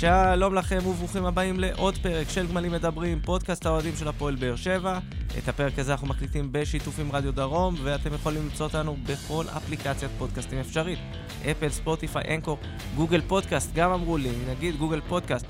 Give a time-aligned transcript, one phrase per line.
[0.00, 4.98] שלום לכם וברוכים הבאים לעוד פרק של גמלים מדברים, פודקאסט האוהדים של הפועל באר שבע.
[5.38, 10.10] את הפרק הזה אנחנו מקליטים בשיתוף עם רדיו דרום, ואתם יכולים למצוא אותנו בכל אפליקציית
[10.18, 10.98] פודקאסטים אפשרית.
[11.50, 12.58] אפל, ספוטיפיי, אנקור,
[12.96, 15.46] גוגל פודקאסט, גם אמרו לי, נגיד גוגל פודקאסט.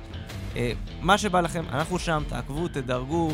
[0.56, 3.30] אה, מה שבא לכם, אנחנו שם, תעקבו, תדרגו,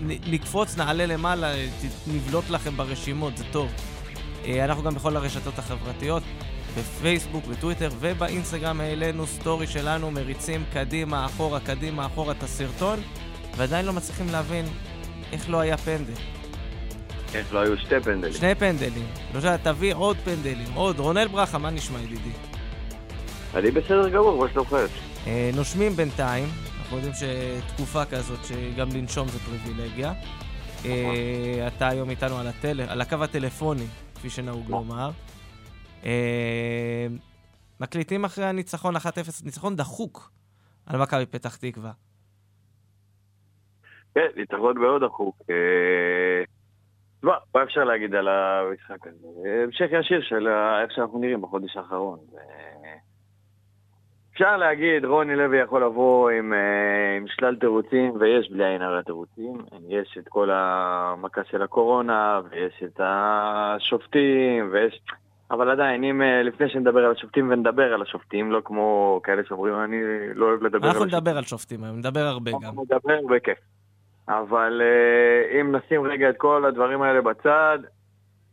[0.00, 1.54] נקפוץ, נעלה למעלה,
[2.06, 3.70] נבלוט לכם ברשימות, זה טוב.
[4.44, 6.22] אה, אנחנו גם בכל הרשתות החברתיות,
[6.78, 12.98] בפייסבוק, בטוויטר ובאינסטגרם העלינו סטורי שלנו, מריצים קדימה, אחורה, קדימה, אחורה את הסרטון,
[13.56, 14.64] ועדיין לא מצליחים להבין
[15.32, 16.12] איך לא היה פנדל.
[17.34, 18.32] איך לא היו שתי פנדלים?
[18.32, 19.06] שני פנדלים.
[19.34, 20.98] למשל, תביא עוד פנדלים, עוד.
[20.98, 22.30] רונל ברכה, מה נשמע ידידי?
[23.54, 24.76] אני בסדר גמור, מה שלומכם?
[25.26, 26.48] אה, נושמים בינתיים,
[26.78, 30.12] אנחנו יודעים שתקופה כזאת שגם לנשום זה פריבילגיה.
[30.84, 32.80] אה, אתה היום איתנו על, הטל...
[32.80, 35.10] על הקו הטלפוני, כפי שנהוג לומר.
[36.06, 37.06] אה,
[37.80, 38.98] מקליטים אחרי הניצחון 1-0,
[39.44, 40.30] ניצחון דחוק
[40.86, 41.92] על מכבי פתח תקווה.
[44.14, 45.42] כן, ניצחון מאוד דחוק.
[45.50, 46.44] אה,
[47.18, 49.26] תשמע, מה אפשר להגיד על המשחק הזה?
[49.46, 50.48] אה, המשך ישיר של
[50.82, 52.18] איך שאנחנו נראים בחודש האחרון.
[52.38, 52.94] אה,
[54.32, 59.02] אפשר להגיד, רוני לוי יכול לבוא עם, אה, עם שלל תירוצים, ויש בלי עין הרע
[59.02, 59.58] תירוצים.
[59.88, 65.00] יש את כל המכה של הקורונה, ויש את השופטים, ויש...
[65.50, 69.74] אבל עדיין, אם אה, לפני שנדבר על השופטים ונדבר על השופטים, לא כמו כאלה שאומרים,
[69.74, 69.96] אני
[70.34, 71.18] לא אוהב לדבר על אנחנו השופטים.
[71.18, 72.58] נדבר על שופטים היום, נדבר הרבה גם.
[72.64, 73.58] אנחנו נדבר בכיף.
[74.28, 77.78] אבל אה, אם נשים רגע את כל הדברים האלה בצד,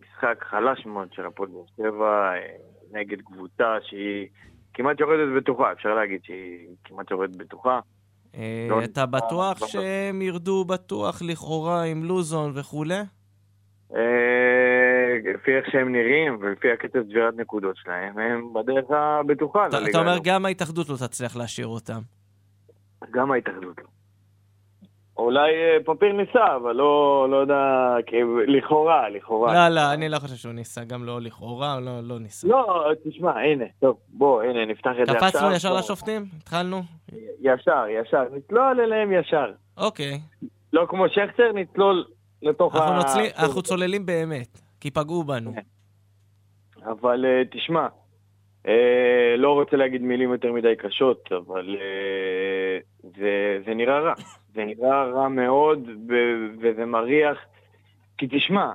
[0.01, 2.55] משחק חלש מאוד של הפועל באר שבע, אה,
[2.91, 4.27] נגד קבוצה שהיא
[4.73, 7.79] כמעט יורדת בטוחה, אפשר להגיד שהיא כמעט יורדת בטוחה.
[8.69, 12.99] לא אתה בטוח לא- שהם ירדו בטוח לכאורה עם לוזון וכולי?
[15.33, 20.17] לפי איך שהם נראים ולפי הקצב צבירת נקודות שלהם, הם בדרך הבטוחה אתה- אתה אומר.
[20.23, 21.99] גם ההתאחדות לא תצליח להשאיר אותם.
[23.11, 23.75] גם ההתאחדות.
[25.17, 27.55] אולי אה, פפיר ניסה, אבל לא, לא יודע,
[28.47, 29.69] לכאורה, לכאורה.
[29.69, 32.47] לא, לא, אני לא חושב שהוא ניסה, גם לא לכאורה, לא, לא ניסה.
[32.47, 35.29] לא, תשמע, הנה, טוב, בוא, הנה, נפתח את זה עכשיו.
[35.31, 35.77] קפצנו ישר בוא.
[35.79, 36.25] לשופטים?
[36.41, 36.81] התחלנו?
[37.41, 39.51] ישר, ישר, נצלול אליהם ישר.
[39.77, 40.19] אוקיי.
[40.73, 42.05] לא כמו שכטר, נצלול
[42.41, 42.97] לתוך אנחנו ה...
[42.97, 45.53] נוצלי- אנחנו צוללים באמת, כי פגעו בנו.
[46.83, 47.87] אבל אה, תשמע,
[48.67, 52.79] אה, לא רוצה להגיד מילים יותר מדי קשות, אבל אה,
[53.17, 54.13] זה, זה נראה רע.
[54.55, 55.79] זה נראה רע מאוד,
[56.61, 57.37] וזה מריח.
[58.17, 58.71] כי תשמע,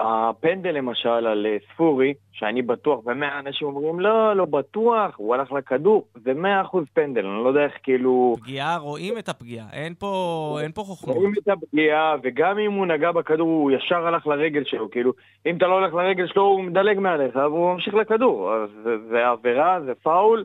[0.00, 5.52] הפנדל למשל על אה, ספורי, שאני בטוח, ומאה אנשים אומרים, לא, לא בטוח, הוא הלך
[5.52, 8.34] לכדור, זה מאה אחוז פנדל, אני לא יודע איך כאילו...
[8.40, 11.16] פגיעה, רואים את הפגיעה, אין פה אין פה חוכמות.
[11.16, 14.90] רואים את הפגיעה, וגם אם הוא נגע בכדור, הוא ישר הלך לרגל שלו.
[14.90, 15.12] כאילו,
[15.46, 18.54] אם אתה לא הולך לרגל שלו, הוא מדלג מעליך, והוא ממשיך לכדור.
[18.54, 20.44] אז זה, זה עבירה, זה פאול,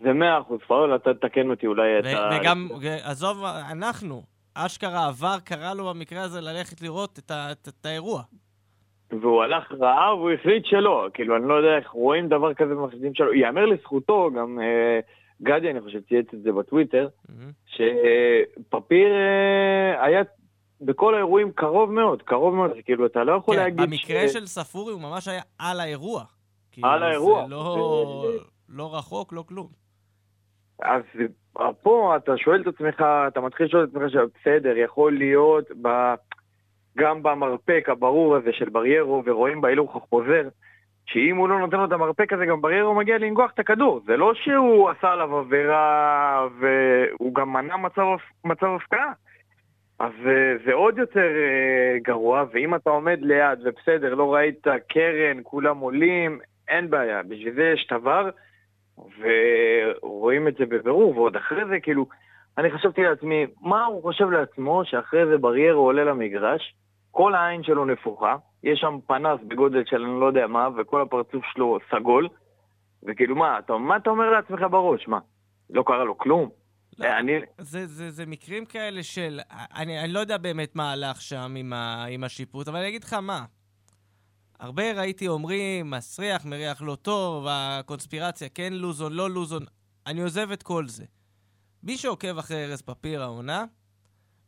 [0.00, 2.38] זה מאה אחוז פאול, אתה תתקן אותי אולי את ו- ה...
[2.40, 2.68] וגם,
[3.04, 4.22] עזוב, אנחנו,
[4.54, 8.22] אשכרה עבר, קרא לו במקרה הזה ללכת לראות את ה- את- את האירוע.
[9.20, 11.08] והוא הלך רעה, והוא החליט שלא.
[11.14, 13.32] כאילו, אני לא יודע איך רואים דבר כזה במחשבים שלו.
[13.32, 15.00] ייאמר לזכותו, גם אה,
[15.42, 17.50] גדי, אני חושב, צייץ את זה בטוויטר, מהמם.
[17.66, 20.22] שפפיר אה, היה
[20.80, 22.70] בכל האירועים קרוב מאוד, קרוב מאוד.
[22.84, 26.24] כאילו, אתה לא יכול כן, להגיד במקרה של ספורי הוא ממש היה על האירוע.
[26.72, 27.44] כאילו, על האירוע.
[27.44, 28.24] זה לא-
[28.68, 29.66] לא רחוק, לא כלום.
[30.82, 31.02] אז
[31.82, 35.88] פה אתה שואל את עצמך, אתה מתחיל לשאול את עצמך שבסדר, יכול להיות ב...
[36.98, 40.48] גם במרפק הברור הזה של בריירו, ורואים בהילוך החוזר,
[41.06, 44.00] שאם הוא לא נותן לו את המרפק הזה, גם בריירו מגיע לנגוח את הכדור.
[44.06, 48.06] זה לא שהוא עשה עליו עבירה, והוא גם מנע מצב,
[48.44, 49.12] מצב הפקעה.
[49.98, 55.40] אז אה, זה עוד יותר אה, גרוע, ואם אתה עומד ליד, ובסדר, לא ראית קרן,
[55.42, 57.22] כולם עולים, אין בעיה.
[57.22, 58.30] בשביל זה יש תבר,
[59.18, 62.06] ורואים את זה בבירור, ועוד אחרי זה, כאילו,
[62.58, 66.74] אני חשבתי לעצמי, מה הוא חושב לעצמו שאחרי זה בריירו עולה למגרש,
[67.10, 71.44] כל העין שלו נפוחה, יש שם פנס בגודל של אני לא יודע מה, וכל הפרצוף
[71.54, 72.28] שלו סגול,
[73.02, 75.08] וכאילו, מה, אתה, מה אתה אומר לעצמך בראש?
[75.08, 75.18] מה,
[75.70, 76.48] לא קרה לו כלום?
[76.98, 79.40] לא, אני, זה, זה, זה מקרים כאלה של...
[79.76, 83.04] אני, אני לא יודע באמת מה הלך שם עם, ה, עם השיפוט, אבל אני אגיד
[83.04, 83.44] לך מה.
[84.60, 89.62] הרבה ראיתי אומרים, מסריח, מריח לא טוב, הקונספירציה, כן לוזון, לא לוזון.
[90.06, 91.04] אני עוזב את כל זה.
[91.82, 93.64] מי שעוקב אחרי ארז פפיר העונה,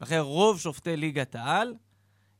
[0.00, 1.74] ואחרי רוב שופטי ליגת העל,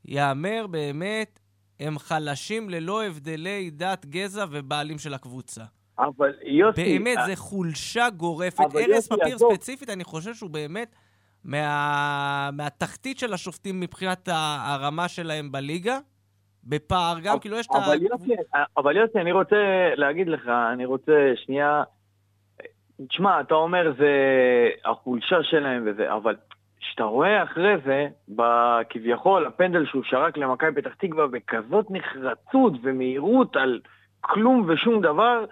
[0.05, 1.41] יאמר באמת,
[1.81, 5.65] הם חלשים ללא הבדלי דת, גזע ובעלים של הקבוצה.
[5.99, 6.83] אבל יוסי...
[6.83, 8.61] באמת, אה, זה חולשה גורפת.
[8.61, 9.55] אבל ארז פפיר עזוב.
[9.55, 10.97] ספציפית, אני חושב שהוא באמת
[11.45, 12.51] מה...
[12.53, 15.99] מהתחתית של השופטים מבחינת הרמה שלהם בליגה,
[16.65, 17.87] בפער גם, כאילו יש את ה...
[17.87, 18.33] אבל יוסי,
[18.77, 19.57] אבל יוסי, אני רוצה
[19.97, 21.13] להגיד לך, אני רוצה
[21.45, 21.83] שנייה...
[23.09, 24.11] תשמע, אתה אומר זה
[24.85, 26.37] החולשה שלהם וזה, אבל
[26.81, 28.09] כשאתה רואה אחרי זה,
[28.91, 33.81] כביכול, הפנדל שהוא שרק למכבי פתח תקווה בכזאת נחרצות ומהירות על
[34.21, 35.45] כלום ושום דבר,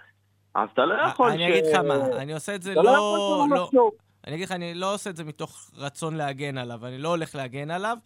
[0.54, 1.34] אז אתה לא יכול ש...
[1.34, 2.82] אני אגיד לך מה, אני עושה את זה לא...
[2.82, 3.46] לא...
[3.72, 3.90] לא...
[4.26, 7.34] אני אגיד לך, אני לא עושה את זה מתוך רצון להגן עליו, אני לא הולך
[7.34, 7.96] להגן עליו,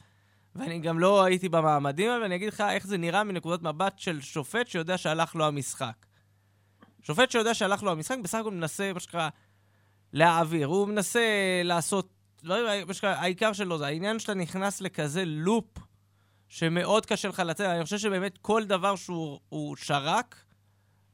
[0.56, 4.20] ואני גם לא הייתי במעמדים, אבל אני אגיד לך איך זה נראה מנקודת מבט של
[4.20, 5.94] שופט שיודע שהלך לו המשחק.
[7.04, 9.28] שופט שיודע שהלך לו המשחק, בסך הכל מנסה, מה שנקרא,
[10.12, 10.66] להעביר.
[10.66, 11.20] הוא מנסה
[11.64, 12.08] לעשות
[12.42, 15.78] דברים, העיקר שלו זה, העניין שאתה נכנס לכזה לופ
[16.48, 17.66] שמאוד קשה לך לצאת.
[17.66, 20.44] אני חושב שבאמת כל דבר שהוא שרק,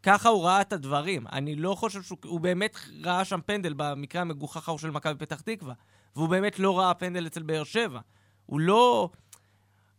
[0.03, 1.27] ככה הוא ראה את הדברים.
[1.33, 5.75] אני לא חושב שהוא באמת ראה שם פנדל במקרה המגוחך ההוא של מכבי פתח תקווה.
[6.17, 8.01] והוא באמת לא ראה פנדל אצל באר שבע.
[8.47, 9.11] הוא לא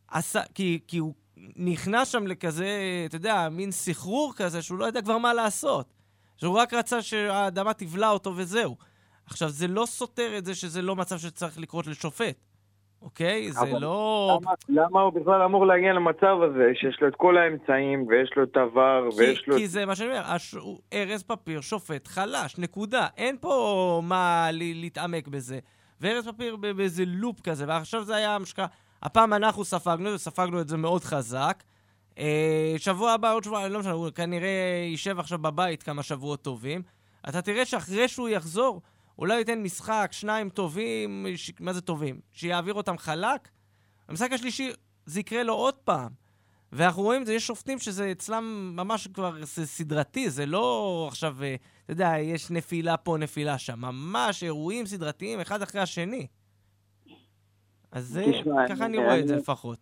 [0.07, 1.13] עשה, כי, כי הוא
[1.55, 2.67] נכנס שם לכזה,
[3.05, 5.93] אתה יודע, מין סחרור כזה, שהוא לא יודע כבר מה לעשות.
[6.37, 8.75] שהוא רק רצה שהאדמה תבלע אותו וזהו.
[9.25, 12.35] עכשיו, זה לא סותר את זה שזה לא מצב שצריך לקרות לשופט,
[13.01, 13.51] אוקיי?
[13.51, 14.39] זה לא...
[14.41, 18.43] למה, למה הוא בכלל אמור להגיע למצב הזה, שיש לו את כל האמצעים, ויש לו
[18.43, 19.57] את העבר, ויש לו...
[19.57, 20.55] כי זה מה שאני אומר, הש...
[20.93, 23.07] ארז פפיר שופט חלש, נקודה.
[23.17, 25.59] אין פה מה להתעמק בזה.
[26.01, 28.65] וארז פפיר באיזה לופ כזה, ועכשיו זה היה משקע...
[29.01, 31.63] הפעם אנחנו ספגנו, וספגנו את זה מאוד חזק.
[32.17, 36.81] אה, שבוע הבא, עוד שבוע, לא משנה, הוא כנראה יישב עכשיו בבית כמה שבועות טובים.
[37.29, 38.81] אתה תראה שאחרי שהוא יחזור,
[39.19, 41.51] אולי ייתן משחק, שניים טובים, ש...
[41.59, 42.19] מה זה טובים?
[42.31, 43.49] שיעביר אותם חלק?
[44.07, 44.71] המשחק השלישי,
[45.05, 46.09] זה יקרה לו עוד פעם.
[46.71, 51.55] ואנחנו רואים את זה, יש שופטים שזה אצלם ממש כבר סדרתי, זה לא עכשיו, אה,
[51.85, 53.81] אתה יודע, יש נפילה פה, נפילה שם.
[53.81, 56.27] ממש אירועים סדרתיים אחד אחרי השני.
[57.91, 59.77] אז זה, תשמע, ככה אני, אני רואה אני, את זה לפחות.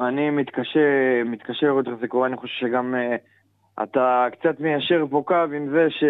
[0.00, 0.80] אני מתקשה,
[1.24, 5.70] מתקשה לראות איך זה קורה, אני חושב שגם uh, אתה קצת מיישר פה קו עם
[5.70, 6.04] זה ש,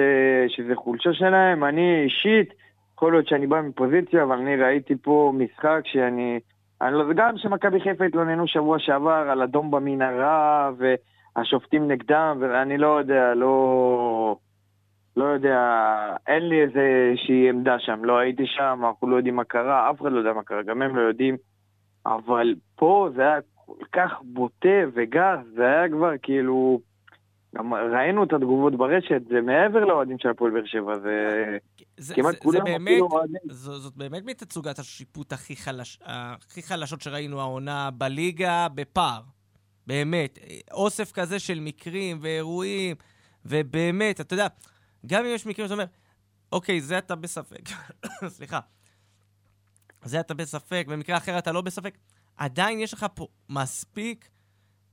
[0.57, 1.65] שזה חולשה שלהם.
[1.65, 2.55] אני אישית,
[2.95, 6.41] יכול להיות שאני בא מפוזיציה, אבל אני ראיתי פה משחק שאני...
[6.81, 10.71] אני לא, גם שמכבי חיפה התלוננו שבוע שעבר על אדום במנהרה
[11.37, 14.37] והשופטים נגדם, ואני לא יודע, לא...
[15.17, 15.59] לא יודע,
[16.27, 20.13] אין לי איזושהי עמדה שם, לא הייתי שם, אנחנו לא יודעים מה קרה, אף אחד
[20.13, 21.37] לא יודע מה קרה, גם הם לא יודעים,
[22.07, 26.81] אבל פה זה היה כל כך בוטה וגס, זה היה כבר כאילו...
[27.57, 31.59] גם ראינו את התגובות ברשת, זה מעבר לאוהדים של הפועל באר שבע, זה...
[31.97, 33.41] זה כמעט זה, כולם זה באמת, אוהדים.
[33.49, 39.21] זאת באמת מתצוגת השיפוט הכי, חלש, הכי חלשות שראינו העונה בליגה בפער.
[39.87, 40.39] באמת.
[40.73, 42.97] אוסף כזה של מקרים ואירועים,
[43.47, 44.47] ובאמת, אתה יודע,
[45.07, 45.85] גם אם יש מקרים שאתה אומר,
[46.53, 47.69] אוקיי, זה אתה בספק,
[48.37, 48.61] סליחה,
[50.05, 51.99] זה אתה בספק, במקרה אחר אתה לא בספק,
[52.37, 54.29] עדיין יש לך פה מספיק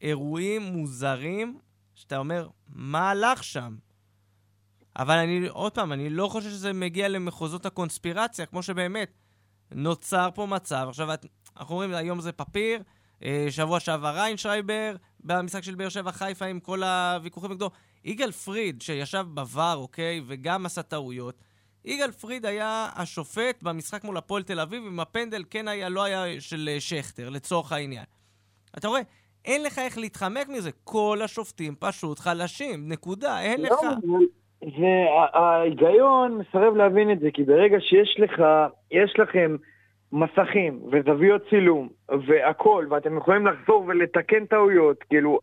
[0.01, 1.59] אירועים מוזרים
[1.95, 3.75] שאתה אומר, מה הלך שם?
[4.95, 9.11] אבל אני, עוד פעם, אני לא חושב שזה מגיע למחוזות הקונספירציה, כמו שבאמת
[9.71, 10.85] נוצר פה מצב.
[10.89, 11.09] עכשיו,
[11.57, 12.83] אנחנו אומרים, היום זה פפיר,
[13.23, 17.71] אה, שבוע שעבר ריינשרייבר, במשחק של באר שבע חיפה עם כל הוויכוחים נגדו.
[18.05, 21.35] יגאל פריד, שישב ב VAR, אוקיי, וגם עשה טעויות,
[21.85, 26.41] יגאל פריד היה השופט במשחק מול הפועל תל אביב, אם הפנדל כן היה, לא היה
[26.41, 28.03] של אה, שכטר, לצורך העניין.
[28.77, 29.01] אתה רואה,
[29.45, 30.69] אין לך איך להתחמק מזה.
[30.83, 33.79] כל השופטים פשוט חלשים, נקודה, אין לא, לך.
[34.61, 38.41] וההיגיון מסרב להבין את זה, כי ברגע שיש לך,
[38.91, 39.56] יש לכם
[40.11, 41.89] מסכים וזוויות צילום
[42.27, 45.39] והכול, ואתם יכולים לחזור ולתקן טעויות, כאילו,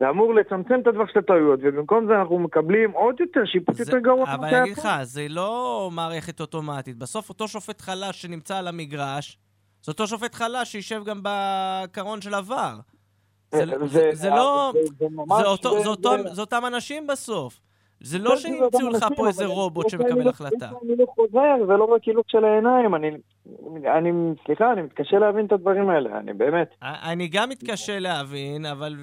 [0.00, 3.82] זה אמור לצמצם את הטווח של הטעויות, ובמקום זה אנחנו מקבלים עוד יותר שיפוט זה,
[3.82, 4.34] יותר גרוע.
[4.34, 6.96] אבל אני אגיד לך, זה לא מערכת אוטומטית.
[6.96, 9.38] בסוף אותו שופט חלש שנמצא על המגרש,
[9.82, 12.74] זה אותו שופט חלש שישב גם בקרון של עבר.
[13.50, 14.72] זה, זה, זה, זה לא...
[14.74, 15.06] זה, זה,
[15.42, 17.60] זה, אותו, זה, זה, זה, זה אותם אנשים בסוף.
[18.00, 20.68] זה לא שהמציאו לך פה איזה רובוט שמקבל החלטה.
[20.68, 23.10] אני חוזר, זה לא רק הילוק של העיניים, אני,
[24.46, 26.68] סליחה, אני מתקשה להבין את הדברים האלה, אני באמת.
[26.82, 28.96] אני גם מתקשה להבין, אבל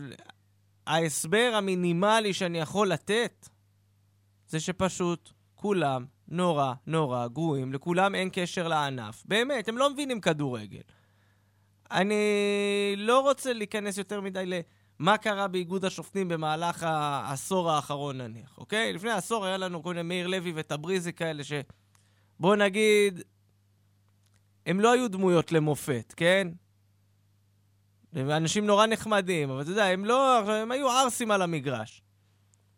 [0.88, 3.50] ההסבר המינימלי שאני יכול לתת
[4.48, 9.24] זה שפשוט כולם נורא נורא גרועים, לכולם אין קשר לענף.
[9.26, 10.82] באמת, הם לא מבינים כדורגל.
[11.92, 12.16] אני
[12.98, 14.44] לא רוצה להיכנס יותר מדי
[15.00, 18.94] למה קרה באיגוד השופטים במהלך העשור האחרון נניח, אוקיי?
[18.94, 21.54] לפני עשור היה לנו כל מיני מאיר לוי וטבריזי כאלה ש...
[22.40, 23.22] בוא נגיד,
[24.66, 26.48] הם לא היו דמויות למופת, כן?
[28.14, 32.02] הם אנשים נורא נחמדים, אבל אתה יודע, הם לא, הם היו ערסים על המגרש.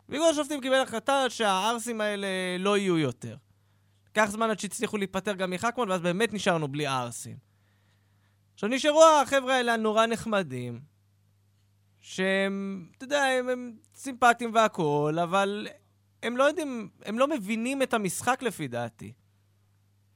[0.10, 2.28] ואיגוד השופטים קיבל החלטה שהערסים האלה
[2.60, 3.36] לא יהיו יותר.
[4.08, 7.38] לקח זמן עד שהצליחו להיפטר גם מחכמון, ואז באמת נשארנו בלי ערסים.
[8.54, 10.80] עכשיו נשארו החבר'ה האלה הנורא נחמדים,
[12.02, 15.68] שהם, אתה יודע, הם, הם סימפטיים והכול, אבל
[16.24, 19.14] הם לא יודעים, הם לא מבינים את המשחק לפי דעתי.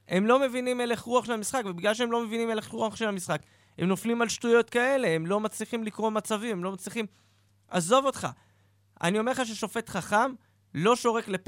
[0.08, 3.42] הם לא מבינים הלך רוח של המשחק, ובגלל שהם לא מבינים הלך רוח של המשחק,
[3.78, 7.06] הם נופלים על שטויות כאלה, הם לא מצליחים לקרוא מצבים, הם לא מצליחים...
[7.68, 8.28] עזוב אותך.
[9.04, 10.32] אני אומר לך ששופט חכם
[10.74, 11.48] לא שורק לפ...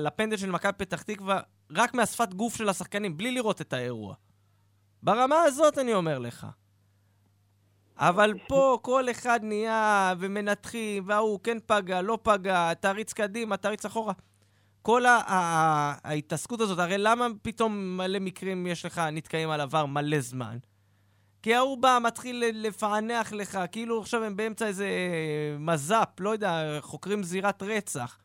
[0.00, 1.40] לפנדל של מכבי פתח תקווה
[1.70, 4.14] רק מהשפת גוף של השחקנים, בלי לראות את האירוע.
[5.02, 6.46] ברמה הזאת אני אומר לך.
[7.98, 14.12] אבל פה כל אחד נהיה ומנתחים, וההוא כן פגע, לא פגע, תריץ קדימה, תריץ אחורה.
[14.82, 20.58] כל ההתעסקות הזאת, הרי למה פתאום מלא מקרים יש לך נתקעים על עבר מלא זמן?
[21.46, 24.88] כי ההוא בא, מתחיל לפענח לך, כאילו עכשיו הם באמצע איזה
[25.58, 28.18] מז"פ, לא יודע, חוקרים זירת רצח.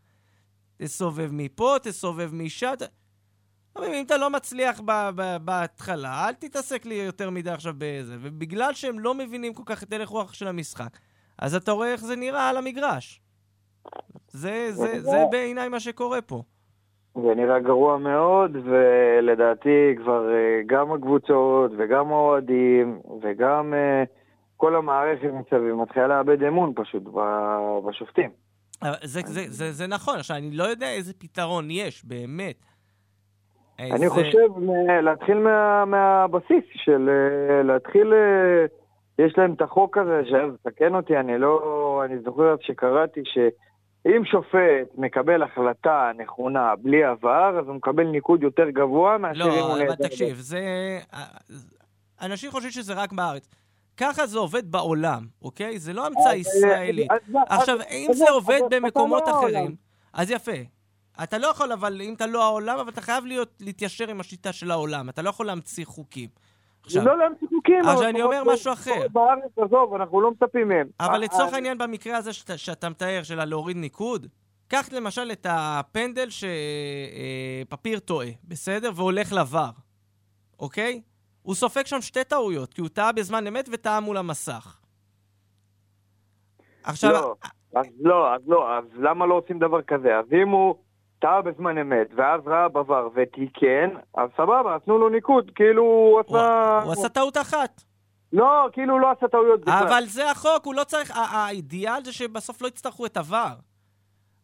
[0.78, 2.74] תסובב מפה, תסובב משם.
[3.76, 4.82] אבל אם אתה לא מצליח
[5.46, 8.18] בהתחלה, אל תתעסק לי יותר מדי עכשיו בזה.
[8.22, 10.98] ובגלל שהם לא מבינים כל כך את הלך רוח של המשחק,
[11.38, 13.22] אז אתה רואה איך זה נראה על המגרש.
[14.28, 16.44] זה, זה, זה בעיניי מה שקורה פה.
[17.16, 24.04] זה נראה גרוע מאוד, ולדעתי כבר אה, גם הקבוצות וגם האוהדים וגם אה,
[24.58, 27.04] כל המערכת מסביב מתחילה לאבד אמון פשוט
[27.88, 28.30] בשופטים.
[29.04, 32.56] זה, זה, זה, זה נכון, עכשיו אני לא יודע איזה פתרון יש, באמת.
[33.80, 34.48] אני חושב
[35.04, 38.14] להתחיל מה, מהבסיס של אה, להתחיל,
[39.20, 40.22] יש להם את החוק הזה,
[40.64, 43.38] תקן אותי, אני לא, אני זוכר שקראתי ש...
[44.06, 49.46] אם שופט מקבל החלטה נכונה בלי עבר, אז הוא מקבל ניקוד יותר גבוה מאשר לא,
[49.46, 49.84] אם הוא נעזר.
[49.84, 50.60] לא, אבל תקשיב, זה...
[52.22, 53.48] אנשים חושבים שזה רק בארץ.
[53.98, 55.80] ככה זה עובד בעולם, אוקיי?
[55.80, 57.08] זה לא המצאה ישראלית.
[57.48, 59.76] עכשיו, אם זה עובד במקומות אחרים,
[60.14, 60.52] אז יפה.
[61.24, 64.54] אתה לא יכול, אבל אם אתה לא העולם, אבל אתה חייב להיות, להתיישר עם השיטה
[64.54, 65.10] של העולם.
[65.10, 66.30] אתה לא יכול להמציא חוקים.
[66.84, 67.80] עכשיו, לא להמציא חוקים.
[67.86, 69.08] עכשיו אני אומר משהו אחר.
[69.12, 70.88] בארץ, עזוב, אנחנו לא מצפים מהם.
[71.00, 74.28] אבל לצורך העניין במקרה הזה שאתה מתאר, של הלהוריד ניקוד,
[74.68, 78.92] קח למשל את הפנדל שפפיר טועה, בסדר?
[78.96, 79.70] והולך לבר,
[80.60, 81.02] אוקיי?
[81.42, 84.80] הוא סופג שם שתי טעויות, כי הוא טעה בזמן אמת וטעה מול המסך.
[86.84, 87.12] עכשיו...
[87.12, 87.36] לא,
[87.76, 90.18] אז לא, אז לא, אז למה לא עושים דבר כזה?
[90.18, 90.76] אז אם הוא...
[91.22, 96.80] טעה בזמן אמת, ואז ראה בעבר ותיקן, אז סבבה, נתנו לו ניקוד, כאילו הוא עשה...
[96.84, 97.84] הוא עשה טעות אחת.
[98.34, 99.88] לא, כאילו הוא לא עשה טעויות בכלל.
[99.88, 101.12] אבל זה החוק, הוא לא צריך...
[101.16, 103.54] האידיאל זה שבסוף לא יצטרכו את עבר.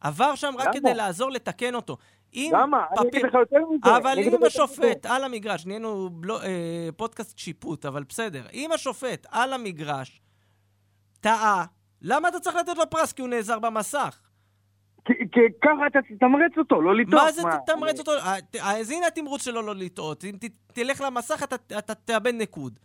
[0.01, 1.97] עבר שם רק כדי לעזור לתקן אותו.
[2.35, 2.85] למה?
[2.99, 3.97] אני אגיד לך יותר מזה.
[3.97, 6.09] אבל אם השופט על המגרש, נהיינו
[6.43, 8.43] אה, פודקאסט שיפוט, אבל בסדר.
[8.53, 10.21] אם השופט על המגרש
[11.19, 11.65] טעה,
[12.01, 13.13] למה אתה צריך לתת לו פרס?
[13.13, 14.19] כי הוא נעזר במסך.
[15.07, 17.23] כי ככה אתה תתמרץ אותו, לא לטעות.
[17.23, 18.11] מה זה תתמרץ אותו?
[18.11, 20.23] אה, אז הנה התמרוץ שלו לא לטעות.
[20.23, 20.35] אם
[20.73, 21.43] תלך למסך,
[21.77, 22.79] אתה תאבד נקוד.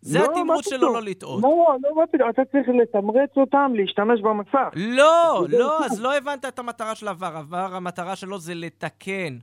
[0.00, 1.42] זה לא, התמרוץ שלו לא לטעות.
[1.42, 4.68] לא, לא, מה פתאום, אתה צריך לתמרץ אותם להשתמש במסך.
[4.76, 7.36] לא, לא, אז לא הבנת את המטרה של עבר.
[7.36, 9.38] עבר, המטרה שלו זה לתקן.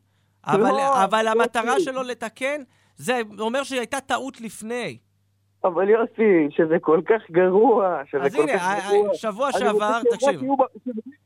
[0.46, 2.62] אבל, לא, אבל המטרה שלו לתקן,
[2.96, 4.98] זה אומר שהייתה טעות לפני.
[5.64, 8.76] אבל יוסי, שזה כל כך גרוע, שזה כל הנה, כך גרוע.
[8.76, 10.42] אז הנה, שבוע שעבר, תקשיב.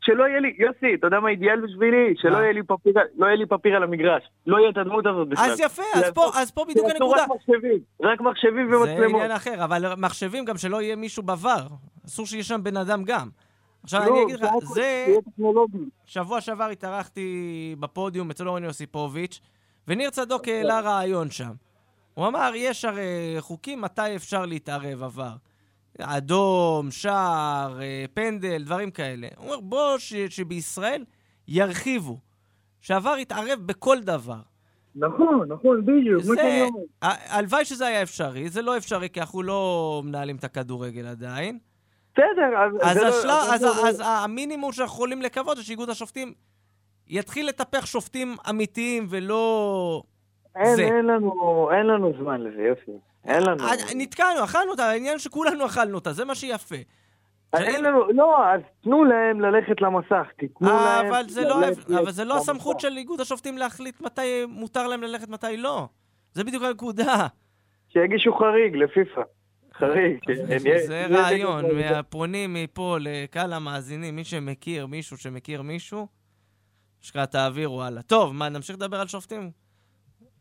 [0.01, 2.13] שלא יהיה לי, יוסי, אתה יודע מה אידיאל בשבילי?
[2.17, 4.23] שלא יהיה לי פפיר, לא יהיה לי פפיר על המגרש.
[4.47, 5.51] לא יהיה את הדמות הזאת בכלל.
[5.51, 7.23] אז יפה, אז פה, אז פה בדיוק הנקודה.
[7.23, 8.97] רק מחשבים, רק מחשבים ומצלמות.
[8.97, 11.67] זה עניין אחר, אבל מחשבים גם שלא יהיה מישהו בבר.
[12.05, 13.29] אסור שיהיה שם בן אדם גם.
[13.83, 15.05] עכשיו לא, אני אגיד לך, זה...
[16.05, 19.39] שבוע שעבר התארחתי בפודיום אצל אורן יוסיפוביץ',
[19.87, 21.51] וניר צדוק העלה רעיון שם.
[22.15, 25.35] הוא אמר, יש הרי חוקים מתי אפשר להתערב עבר.
[25.99, 29.27] אדום, שער, אה, פנדל, דברים כאלה.
[29.37, 31.05] הוא אומר, בוא, ש, שבישראל
[31.47, 32.19] ירחיבו,
[32.81, 34.39] שעבר יתערב בכל דבר.
[34.95, 36.79] נכון, נכון, בדיוק, מה שאני אומר.
[37.29, 41.59] הלוואי שזה היה אפשרי, זה לא אפשרי כי אנחנו לא מנהלים את הכדורגל עדיין.
[42.13, 42.71] בסדר, אז...
[42.81, 46.33] אז, לא, השלה, אז, אז, אז המינימום שאנחנו יכולים לקוות זה שאיגוד השופטים
[47.07, 50.03] יתחיל לטפח שופטים אמיתיים ולא...
[50.55, 52.91] אין, אין לנו, אין לנו זמן לזה, יופי.
[53.25, 53.63] אין לנו.
[53.63, 56.75] אה, נתקענו, אכלנו אותה, העניין שכולנו אכלנו אותה, זה מה שיפה.
[57.53, 61.05] אין לנו, לא, אז תנו להם ללכת למסך, תיתנו להם...
[61.07, 61.55] אבל זה לא,
[61.99, 65.87] אבל זה לא הסמכות של איגוד השופטים להחליט מתי מותר להם ללכת, מתי לא.
[66.33, 67.27] זה בדיוק הנקודה.
[67.89, 69.21] שיגישו חריג לפיפ"א.
[69.73, 70.19] חריג.
[70.87, 76.07] זה רעיון, מהפונים מפה לקהל המאזינים, מי שמכיר מישהו שמכיר מישהו,
[77.03, 78.01] אשכרה תעבירו הלאה.
[78.01, 79.64] טוב, מה, נמשיך לדבר על שופטים?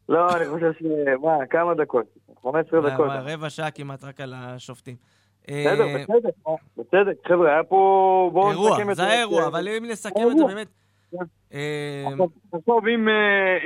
[0.09, 0.83] לא, אני חושב ש...
[1.23, 2.07] מה, כמה דקות?
[2.43, 3.07] 15 דקות.
[3.11, 4.97] רבע שעה כמעט רק על השופטים.
[5.43, 6.31] בסדר, אה, בסדר,
[6.77, 7.11] בסדר.
[7.29, 8.31] חבר'ה, היה פה...
[8.33, 9.03] בואו נסכם את זה.
[9.03, 10.69] זה היה אירוע, אבל אם נסכם את זה באמת...
[12.53, 12.95] עכשיו, אה,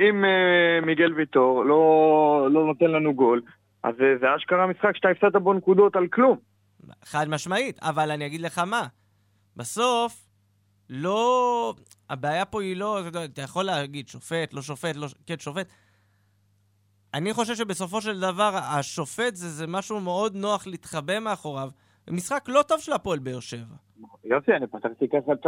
[0.09, 3.41] אם אה, מיגל ויטור לא, לא נותן לנו גול,
[3.83, 6.37] אז זה אשכרה משחק שאתה הפסדת בו נקודות על כלום.
[7.03, 8.87] חד משמעית, אבל אני אגיד לך מה,
[9.55, 10.25] בסוף,
[10.89, 11.73] לא...
[12.09, 15.67] הבעיה פה היא לא, אתה יכול להגיד שופט, לא שופט, לא, כן שופט.
[17.13, 21.69] אני חושב שבסופו של דבר, השופט זה, זה משהו מאוד נוח להתחבא מאחוריו.
[22.09, 23.75] משחק לא טוב של הפועל באר שבע.
[24.23, 25.45] יופי, אני פתחתי ככה את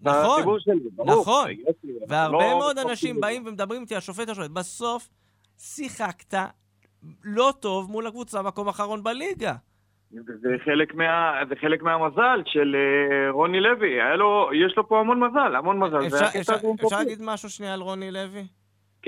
[0.00, 0.74] נכון, הדיבור שלי.
[1.06, 1.50] נכון.
[1.50, 4.50] יופי, והרבה לא- מאוד אנשים באים ומדברים איתי, השופט, השופט.
[4.50, 5.08] בסוף,
[5.58, 6.34] שיחקת
[7.24, 9.54] לא טוב מול הקבוצה במקום האחרון בליגה.
[10.10, 15.20] זה חלק, מה, זה חלק מהמזל של אה, רוני לוי, לו, יש לו פה המון
[15.24, 16.06] מזל, המון מזל.
[16.06, 16.96] אפשר-.
[16.98, 18.46] להגיד משהו שנייה על רוני לוי?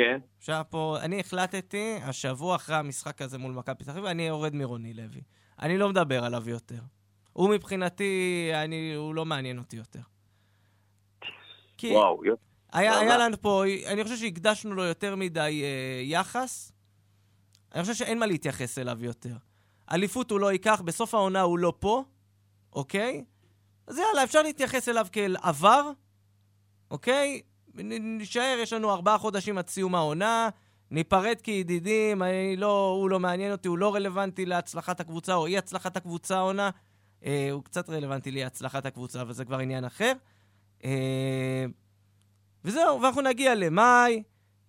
[0.00, 0.21] כן.
[0.38, 4.95] אפשר פה, אני החלטתי, השבוע אחרי המשחק הזה מול מכבי פתח תקווה, אני יורד מרוני
[4.95, 5.21] לוי.
[5.62, 6.80] אני לא מדבר עליו יותר.
[7.33, 10.00] הוא מבחינתי, אני, הוא לא מעניין אותי יותר.
[11.76, 12.42] כי וואו, יופי.
[12.73, 13.07] היה, וואלה.
[13.07, 16.73] היה לנו פה, אני חושב שהקדשנו לו יותר מדי אה, יחס.
[17.75, 19.37] אני חושב שאין מה להתייחס אליו יותר.
[19.92, 22.04] אליפות הוא לא ייקח, בסוף העונה הוא לא פה,
[22.73, 23.25] אוקיי?
[23.87, 25.90] אז יאללה, אפשר להתייחס אליו כאל עבר,
[26.90, 27.40] אוקיי?
[27.74, 30.48] נשאר, יש לנו ארבעה חודשים עד סיום העונה,
[30.90, 35.58] ניפרד כידידים, אני לא, הוא לא מעניין אותי, הוא לא רלוונטי להצלחת הקבוצה או אי
[35.58, 36.70] הצלחת הקבוצה העונה.
[37.24, 40.12] אה, הוא קצת רלוונטי לאי הצלחת הקבוצה, אבל זה כבר עניין אחר.
[40.84, 41.64] אה,
[42.64, 44.22] וזהו, ואנחנו נגיע למאי,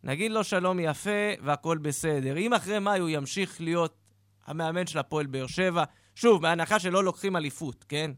[0.03, 2.37] נגיד לו שלום יפה והכל בסדר.
[2.37, 3.97] אם אחרי מאי הוא ימשיך להיות
[4.45, 5.83] המאמן של הפועל באר שבע,
[6.15, 8.11] שוב, בהנחה שלא לוקחים אליפות, כן?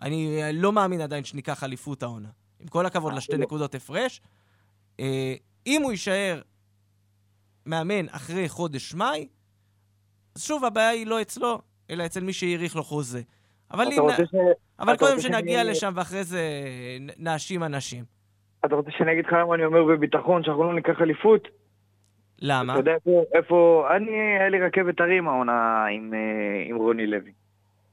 [0.00, 2.28] אני אה, לא מאמין עדיין שניקח אליפות העונה.
[2.60, 4.20] עם כל הכבוד לשתי נקודות הפרש.
[5.00, 5.34] אה,
[5.66, 6.40] אם הוא יישאר
[7.66, 9.28] מאמן אחרי חודש מאי,
[10.36, 11.58] אז שוב, הבעיה היא לא אצלו,
[11.90, 13.20] אלא אצל מי שהאריך לו חוזה.
[13.70, 13.92] אבל, אם,
[14.26, 14.34] ש-
[14.78, 16.42] אבל קודם שנגיע שאני- לשם ואחרי זה
[17.18, 18.04] נאשים אנשים.
[18.66, 21.48] אתה רוצה שאני אגיד לך למה אני אומר בביטחון שאנחנו לא ניקח אליפות?
[22.38, 22.72] למה?
[22.72, 24.10] אתה יודע איפה, איפה, אני,
[24.40, 26.18] היה לי רכבת הרים העונה עם, אה,
[26.70, 27.32] עם רוני לוי.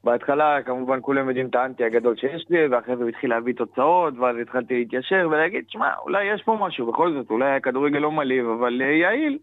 [0.06, 4.14] בהתחלה כמובן כולם יודעים את האנטי הגדול שיש לי, ואחרי זה הוא התחיל להביא תוצאות,
[4.18, 8.46] ואז התחלתי להתיישר ולהגיד, שמע, אולי יש פה משהו, בכל זאת, אולי הכדורגל לא מלהיב,
[8.46, 9.38] אבל אה, יעיל.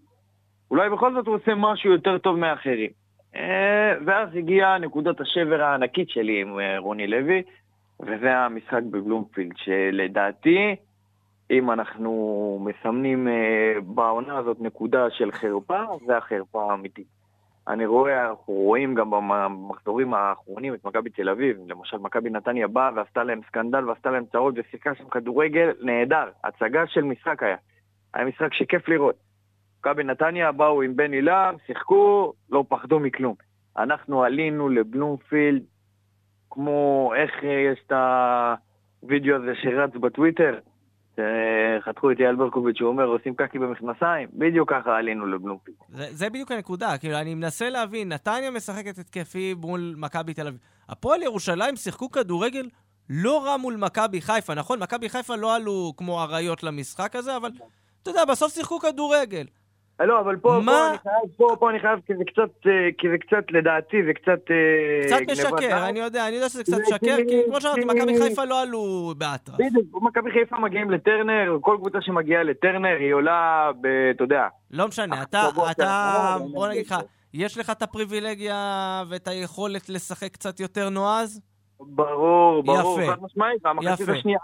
[0.70, 2.90] אולי בכל זאת הוא עושה משהו יותר טוב מאחרים.
[3.36, 7.42] אה, ואז הגיעה נקודת השבר הענקית שלי עם אה, רוני לוי,
[8.00, 10.76] וזה המשחק בבלומפילד, שלדעתי,
[11.50, 12.12] אם אנחנו
[12.64, 13.28] מסמנים
[13.82, 17.21] בעונה הזאת נקודה של חרפה, זה החרפה האמיתית.
[17.68, 22.90] אני רואה, אנחנו רואים גם במחזורים האחרונים את מכבי תל אביב, למשל מכבי נתניה באה
[22.94, 27.56] ועשתה להם סקנדל ועשתה להם צרות ושיחקה שם כדורגל נהדר, הצגה של משחק היה.
[28.14, 29.16] היה משחק שכיף לראות.
[29.80, 33.34] מכבי נתניה באו עם בן אילם, שיחקו, לא פחדו מכלום.
[33.76, 35.62] אנחנו עלינו לבלומפילד,
[36.50, 37.92] כמו איך יש את
[39.02, 40.58] הווידאו הזה שרץ בטוויטר,
[41.16, 45.76] שחתכו את אייל ברקוביץ', שהוא אומר, עושים קקי במכנסיים, בדיוק ככה עלינו לבלומפילד.
[45.88, 50.60] זה, זה בדיוק הנקודה, כאילו, אני מנסה להבין, נתניה משחקת התקפי מול מכבי תל אביב.
[50.88, 52.68] הפועל ירושלים שיחקו כדורגל
[53.10, 54.78] לא רע מול מכבי חיפה, נכון?
[54.78, 57.50] מכבי חיפה לא עלו כמו אריות למשחק הזה, אבל
[58.02, 59.46] אתה יודע, בסוף שיחקו כדורגל.
[60.00, 60.72] אה, לא, אבל פה, מה?
[60.72, 63.96] פה אני חייב, פה, פה אני חייב, כי זה קצת, אה, כי זה קצת, לדעתי,
[64.06, 64.50] זה קצת...
[64.50, 65.88] אה, קצת משקר.
[65.88, 69.54] אני יודע, אני יודע שזה קצת משקר, כי- כמו שאמרתי, מכבי חיפה לא עלו באטרף.
[69.58, 73.86] בדיוק, מכבי חיפה מגיעים לטרנר, כל קבוצה שמגיעה לטרנר היא עולה ב...
[74.16, 76.94] אתה יודע, לא משנה, אתה, אתה, אה, בוא נגיד לך.
[77.34, 78.56] יש לך את הפריבילגיה
[79.08, 81.40] ואת היכולת לשחק קצת יותר נועז?
[81.86, 83.12] ברור, ברור, יפה.
[83.12, 84.12] חד משמעית, והמחצית יפה.
[84.12, 84.38] השנייה,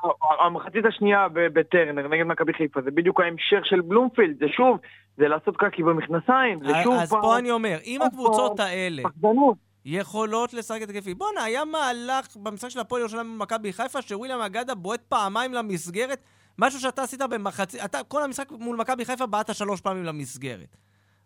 [0.47, 4.79] המחצית השנייה בטרנר נגד מכבי חיפה, זה בדיוק ההמשך של בלומפילד, זה שוב,
[5.17, 9.57] זה לעשות קקי במכנסיים, זה שוב אז פה אני אומר, אם הקבוצות פעם, האלה פחדנות.
[9.85, 11.15] יכולות לשחק התקפי.
[11.15, 16.23] בואנה, היה מהלך במשחק של הפועל ירושלים במכבי חיפה, שוויליאם אגדה בועט פעמיים למסגרת,
[16.59, 20.77] משהו שאתה עשית במחצית, אתה, כל המשחק מול מכבי חיפה בעטת שלוש פעמים למסגרת,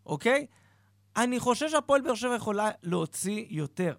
[0.06, 0.46] אוקיי?
[1.16, 3.94] אני חושב שהפועל באר שבע יכולה להוציא יותר.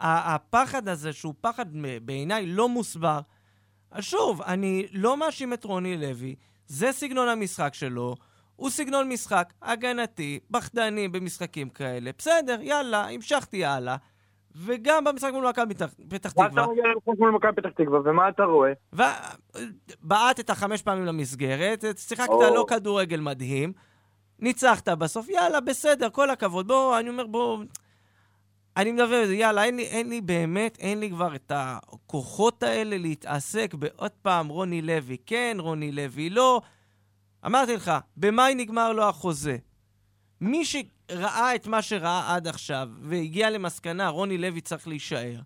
[0.00, 1.66] הפחד הזה, שהוא פחד
[2.02, 3.20] בעיניי לא מוסבר,
[4.00, 6.34] שוב, אני לא מאשים את רוני לוי,
[6.66, 8.14] זה סגנון המשחק שלו,
[8.56, 12.10] הוא סגנון משחק הגנתי, פחדני במשחקים כאלה.
[12.18, 13.96] בסדר, יאללה, המשכתי הלאה.
[14.56, 15.92] וגם במשחק מול מכבי פתח-
[16.30, 18.72] תקווה, אתה מגיע למשחק מול מכבי פתח תקווה, ומה אתה רואה?
[20.02, 22.54] בעטת חמש פעמים למסגרת, שיחקת או.
[22.54, 23.72] לא כדורגל מדהים,
[24.38, 26.66] ניצחת בסוף, יאללה, בסדר, כל הכבוד.
[26.68, 27.64] בוא, אני אומר, בוא...
[28.76, 32.62] אני מדבר על זה, יאללה, אין לי, אין לי באמת, אין לי כבר את הכוחות
[32.62, 36.60] האלה להתעסק בעוד פעם רוני לוי כן, רוני לוי לא.
[37.46, 39.56] אמרתי לך, במאי נגמר לו החוזה.
[40.40, 45.40] מי שראה את מה שראה עד עכשיו והגיע למסקנה, רוני לוי צריך להישאר,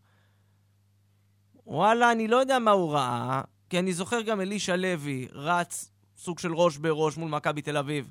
[1.66, 6.38] וואלה, אני לא יודע מה הוא ראה, כי אני זוכר גם אלישע לוי רץ סוג
[6.38, 8.10] של ראש בראש מול מכבי תל אביב,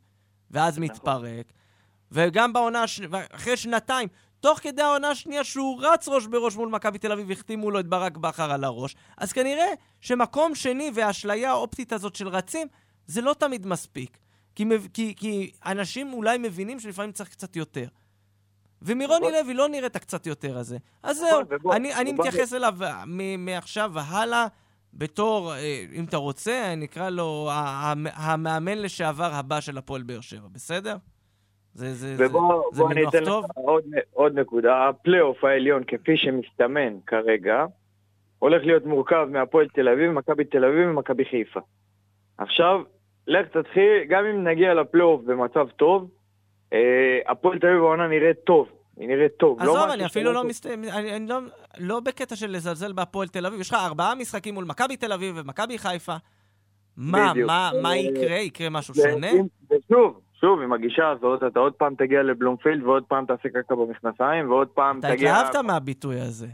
[0.52, 1.54] ואז מתפרק.
[2.12, 2.84] וגם בעונה.
[3.32, 4.08] אחרי שנתיים,
[4.40, 7.88] תוך כדי העונה השנייה שהוא רץ ראש בראש מול מכבי תל אביב, החתימו לו את
[7.88, 8.96] ברק בכר על הראש.
[9.18, 9.68] אז כנראה
[10.02, 12.68] שמקום שני והאשליה האופטית הזאת של רצים,
[13.08, 14.18] זה לא תמיד מספיק.
[14.56, 17.88] כי, כי, כי אנשים אולי מבינים שלפעמים צריך קצת יותר.
[18.82, 20.78] ומרוני לוי לא נראית הקצת יותר הזה.
[21.04, 22.76] אז זהו, אני, אני מתייחס אליו
[23.38, 24.48] מעכשיו והלאה
[24.94, 27.50] בתור, אה, אם אתה רוצה, נקרא לו
[28.14, 30.98] המאמן לשעבר הבא של הפועל באר שבע, בסדר?
[31.78, 34.88] זה, זה, ובוא, זה, בוא זה אני אתן לך עוד, עוד נקודה.
[34.90, 37.66] הפלייאוף העליון, כפי שמסתמן כרגע,
[38.40, 41.60] הולך להיות מורכב מהפועל תל אביב, מכבי תל אביב ומכבי חיפה.
[42.38, 42.82] עכשיו,
[43.28, 46.10] לך תתחיל, גם אם נגיע לפלייאוף במצב טוב,
[46.74, 48.68] אה, הפועל תל אביב העונה נראית טוב.
[48.98, 49.60] היא נראית טוב.
[49.60, 50.66] לא עזוב, לא אני אפילו לא, מסת...
[50.66, 51.40] אני, אני לא,
[51.78, 53.60] לא בקטע של לזלזל בהפועל תל אביב.
[53.60, 56.16] יש לך ארבעה משחקים מול מכבי תל אביב ומכבי חיפה.
[56.98, 58.36] מה, מה, מה יקרה?
[58.36, 59.28] יקרה משהו שונה?
[59.72, 64.50] ושוב, שוב, עם הגישה הזאת, אתה עוד פעם תגיע לבלומפילד ועוד פעם תעשה קקה במכנסיים
[64.50, 65.32] ועוד פעם תגיע...
[65.32, 66.48] אתה התלהבת מהביטוי הזה.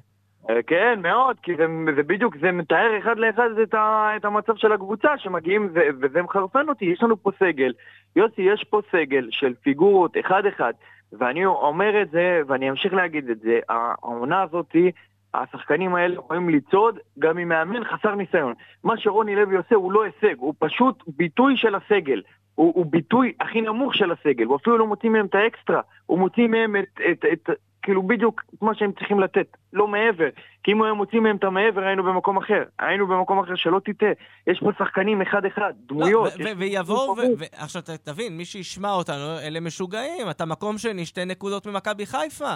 [0.50, 1.66] אה, כן, מאוד, כי זה,
[1.96, 6.22] זה בדיוק, זה מתאר אחד לאחד את, ה, את המצב של הקבוצה שמגיעים, ו, וזה
[6.22, 7.72] מחרפן אותי, יש לנו פה סגל.
[8.16, 10.74] יוסי, יש פה סגל של פיגורות אחד-אחד,
[11.20, 14.92] ואני אומר את זה, ואני אמשיך להגיד את זה, העונה הזאתי,
[15.34, 18.54] השחקנים האלה יכולים לצעוד גם עם מאמן חסר ניסיון.
[18.84, 22.22] מה שרוני לוי עושה הוא לא הישג, הוא פשוט ביטוי של הסגל.
[22.56, 26.20] הוא, הוא ביטוי הכי נמוך של הסגל, הוא אפילו לא מוציא מהם את האקסטרה, הוא
[26.20, 30.28] מוציא מהם את, את, את, את כאילו בדיוק את מה שהם צריכים לתת, לא מעבר.
[30.64, 32.64] כי אם הוא היה מוציא מהם את המעבר, היינו במקום אחר.
[32.80, 34.10] היינו במקום אחר, שלא תטעה.
[34.48, 36.40] יש פה שחקנים אחד-אחד, דמויות.
[36.40, 37.16] לא, ויבואו,
[37.56, 42.54] עכשיו תבין, מי שישמע אותנו, אלה משוגעים, אתה מקום שני, שתי נקודות ממכבי חיפה.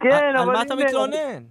[0.00, 0.48] כן, אבל...
[0.48, 1.42] על מה אתה מתלונן?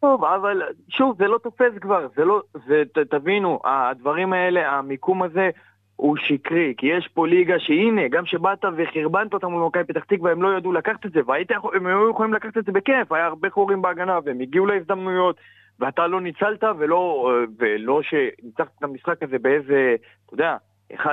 [0.00, 5.50] טוב, אבל שוב, זה לא תופס כבר, זה לא, זה, תבינו, הדברים האלה, המיקום הזה,
[5.96, 10.32] הוא שקרי, כי יש פה ליגה שהנה, גם שבאת וחרבנת אותם מול מכבי פתח תקווה,
[10.32, 13.50] הם לא ידעו לקחת את זה, והם היו יכולים לקחת את זה בכיף, היה הרבה
[13.50, 15.36] חורים בהגנה, והם הגיעו להזדמנויות,
[15.80, 20.56] ואתה לא ניצלת, ולא, ולא שניצחת את המשחק הזה באיזה, אתה יודע,
[20.92, 21.06] 1-0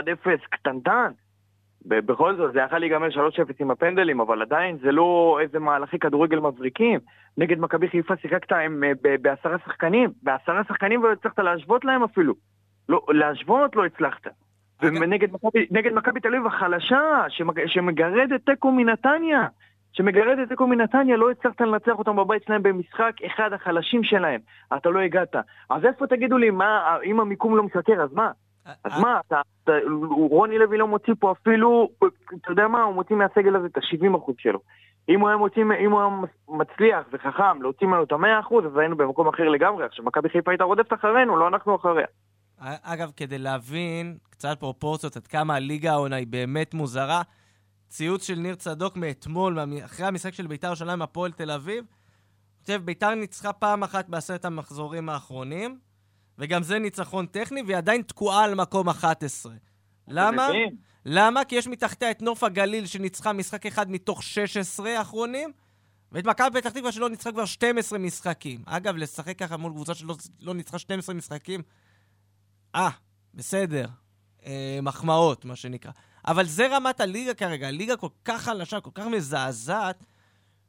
[0.50, 1.12] קטנטן.
[1.86, 3.12] בכל זאת, זה יכול להיגמר 3-0
[3.60, 7.00] עם הפנדלים, אבל עדיין זה לא איזה מהלכי כדורגל מבריקים.
[7.38, 8.92] נגד מכבי חיפה שיחקת עם אה,
[9.22, 12.34] בעשרה שחקנים, בעשרה שחקנים ולא הצלחת להשוות להם אפילו.
[12.90, 14.28] לא, להשוות לא הצלחת.
[14.82, 17.26] ונגד מכבי תל אביב החלשה,
[17.68, 19.48] שמגרדת תיקו מנתניה,
[19.94, 24.40] שמגרדת תיקו מנתניה, לא הצלחת לנצח אותם בבית שלהם במשחק אחד החלשים שלהם.
[24.78, 25.36] אתה לא הגעת.
[25.70, 28.32] אז איפה תגידו לי, מה, אם המיקום לא משקר, אז מה?
[28.84, 29.72] אז מה, אתה, אתה,
[30.30, 31.90] רוני לוי לא מוציא פה אפילו,
[32.42, 34.60] אתה יודע מה, הוא מוציא מהסגל הזה את ה-70% שלו.
[35.10, 36.10] אם הוא היה מוציא, אם הוא היה
[36.50, 39.86] מצליח וחכם להוציא ממנו את ה-100%, אז היינו במקום אחר לגמרי.
[39.86, 42.06] עכשיו, מכבי חיפה הייתה רודפת אחרינו, לא אנחנו אחריה.
[42.62, 47.22] אגב, כדי להבין קצת פרופורציות עד כמה הליגה העונה היא באמת מוזרה,
[47.90, 51.86] ציוץ של ניר צדוק מאתמול, אחרי המשחק של ביתר ירושלים, הפועל תל אביב.
[52.62, 55.80] חושב, ביתר ניצחה פעם אחת בעשרת המחזורים האחרונים,
[56.38, 59.54] וגם זה ניצחון טכני, והיא עדיין תקועה על מקום 11.
[60.08, 60.48] למה?
[61.06, 61.46] למה?
[61.46, 65.52] כי יש מתחתיה את נוף הגליל שניצחה משחק אחד מתוך 16 האחרונים,
[66.12, 68.64] ואת מכבי פתח תקווה שלא ניצחה כבר 12 משחקים.
[68.66, 71.62] אגב, לשחק ככה מול קבוצה שלא לא ניצחה 12 משחקים,
[72.76, 72.90] אה,
[73.34, 73.86] בסדר.
[74.46, 75.92] אה, מחמאות, מה שנקרא.
[76.28, 77.68] אבל זה רמת הליגה כרגע.
[77.68, 80.04] הליגה כל כך חלשה, כל כך מזעזעת,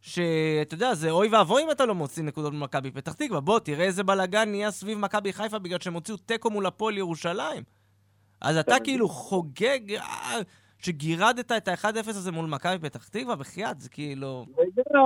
[0.00, 3.40] שאתה יודע, זה אוי ואבוי אם אתה לא מוציא נקודות ממכבי פתח תקווה.
[3.40, 7.62] בוא, תראה איזה בלאגן נהיה סביב מכבי חיפה בגלל שהם הוציאו תיקו מול הפועל ירושלים.
[8.40, 10.40] אז אתה כאילו חוגג אה,
[10.78, 14.46] שגירדת את ה-1-0 הזה מול מכבי פתח תקווה, בחייאת, זה כאילו...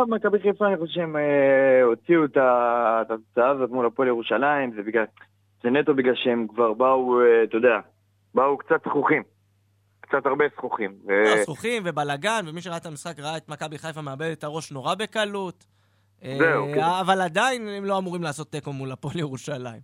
[0.08, 5.04] מכבי חיפה, אני חושב שהם אה, הוציאו את התוצאה הזאת מול הפועל ירושלים, זה בגלל...
[5.66, 7.80] זה נטו בגלל שהם כבר באו, אה, אתה יודע,
[8.34, 9.22] באו קצת זכוכים.
[10.00, 10.94] קצת הרבה זכוכים.
[11.06, 14.94] לא, זכוכים ובלאגן, ומי שראה את המשחק ראה את מכבי חיפה מאבד את הראש נורא
[14.94, 15.66] בקלות.
[16.22, 16.80] זהו, כן.
[17.00, 19.80] אבל עדיין הם לא אמורים לעשות תיקו מול הפועל ירושלים.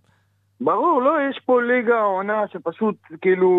[0.61, 3.49] ברור, לא, יש פה ליגה עונה שפשוט, כאילו,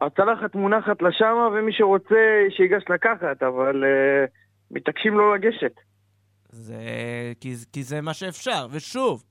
[0.00, 4.30] הצלחת מונחת לשמה, ומי שרוצה שיגש לקחת, אבל uh,
[4.70, 5.72] מתעקשים לא לגשת.
[6.48, 6.76] זה...
[7.40, 8.66] כי, כי זה מה שאפשר.
[8.70, 9.24] ושוב,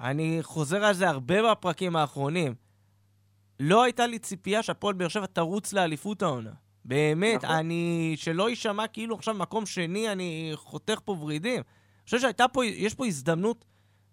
[0.00, 2.54] אני חוזר על זה הרבה בפרקים האחרונים.
[3.60, 6.52] לא הייתה לי ציפייה שהפועל באר שבע תרוץ לאליפות העונה.
[6.84, 7.56] באמת, נכון.
[7.56, 8.14] אני...
[8.16, 11.54] שלא יישמע כאילו עכשיו מקום שני, אני חותך פה ורידים.
[11.54, 13.64] אני חושב שהייתה פה, יש פה הזדמנות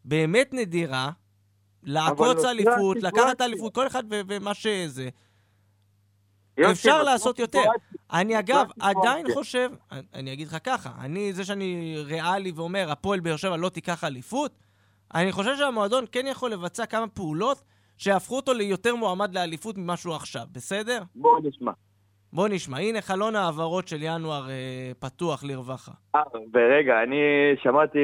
[0.06, 1.12] באמת נדירה
[1.84, 5.10] לעקוץ אליפות, לקחת אליפות, כל אחד ומה שזה.
[6.72, 7.64] אפשר לעשות יותר.
[8.12, 9.70] אני אגב עדיין חושב,
[10.14, 14.58] אני אגיד לך ככה, אני, זה שאני ריאלי ואומר, הפועל באר שבע לא תיקח אליפות,
[15.14, 17.64] אני חושב שהמועדון כן יכול לבצע כמה פעולות
[17.98, 21.02] שיהפכו אותו ליותר מועמד לאליפות ממה שהוא עכשיו, בסדר?
[21.16, 21.72] בוא נשמע.
[22.34, 25.92] בוא נשמע, הנה חלון העברות של ינואר אה, פתוח לרווחה.
[26.16, 26.22] אה,
[26.54, 27.16] ורגע, אני
[27.64, 28.00] שמעתי,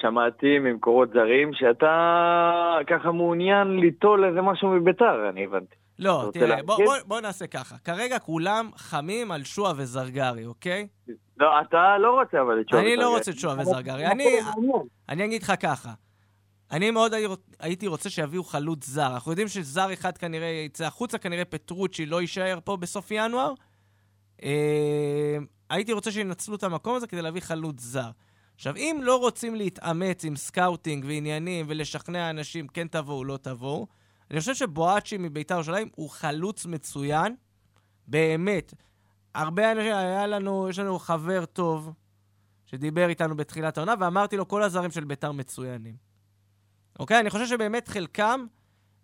[0.00, 5.74] שמעתי ממקורות זרים שאתה ככה מעוניין ליטול איזה משהו מביתר, אני הבנתי.
[5.98, 7.76] לא, תראה, בוא, בוא, בוא נעשה ככה.
[7.84, 10.86] כרגע כולם חמים על שועה וזרגרי, אוקיי?
[11.36, 12.92] לא, אתה לא רוצה אבל את וזרגרי.
[12.92, 14.06] אני לא רוצה את שועה וזרגרי.
[14.06, 14.38] אני,
[15.08, 15.92] אני אגיד לך ככה.
[16.70, 17.12] אני מאוד
[17.60, 19.14] הייתי רוצה שיביאו חלוץ זר.
[19.14, 23.54] אנחנו יודעים שזר אחד כנראה יצא החוצה, כנראה פטרוצ'י לא יישאר פה בסוף ינואר.
[24.42, 25.36] אה,
[25.70, 28.10] הייתי רוצה שינצלו את המקום הזה כדי להביא חלוץ זר.
[28.54, 33.86] עכשיו, אם לא רוצים להתאמץ עם scouting ועניינים ולשכנע אנשים, כן תבואו, לא תבואו,
[34.30, 37.34] אני חושב שבואצ'י מביתר ירושלים הוא חלוץ מצוין,
[38.06, 38.74] באמת.
[39.36, 41.92] הרבה אנשים, היה לנו, יש לנו חבר טוב
[42.66, 45.94] שדיבר איתנו בתחילת העונה, ואמרתי לו, כל הזרים של ביתר מצוינים.
[46.98, 47.20] אוקיי?
[47.20, 48.44] אני חושב שבאמת חלקם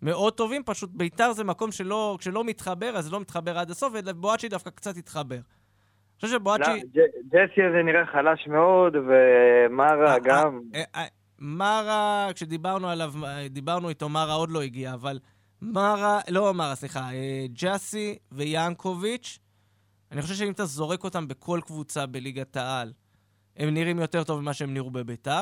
[0.01, 4.49] מאוד טובים, פשוט ביתר זה מקום שלא, כשלא מתחבר, אז לא מתחבר עד הסוף, ובואצ'י
[4.49, 5.35] דווקא קצת התחבר.
[5.35, 6.71] אני חושב שבואצ'י...
[6.95, 10.59] לא, ג'סי הזה נראה חלש מאוד, ומרה אה, גם...
[10.75, 11.05] אה,
[11.39, 13.13] מרה, כשדיברנו עליו,
[13.49, 15.19] דיברנו איתו, מרה עוד לא הגיע, אבל
[15.61, 19.39] מרה, לא מרה, סליחה, אה, ג'אסי ויאנקוביץ',
[20.13, 22.93] אני חושב שאם אתה זורק אותם בכל קבוצה בליגת העל,
[23.57, 25.41] הם נראים יותר טוב ממה שהם נראו בביתר.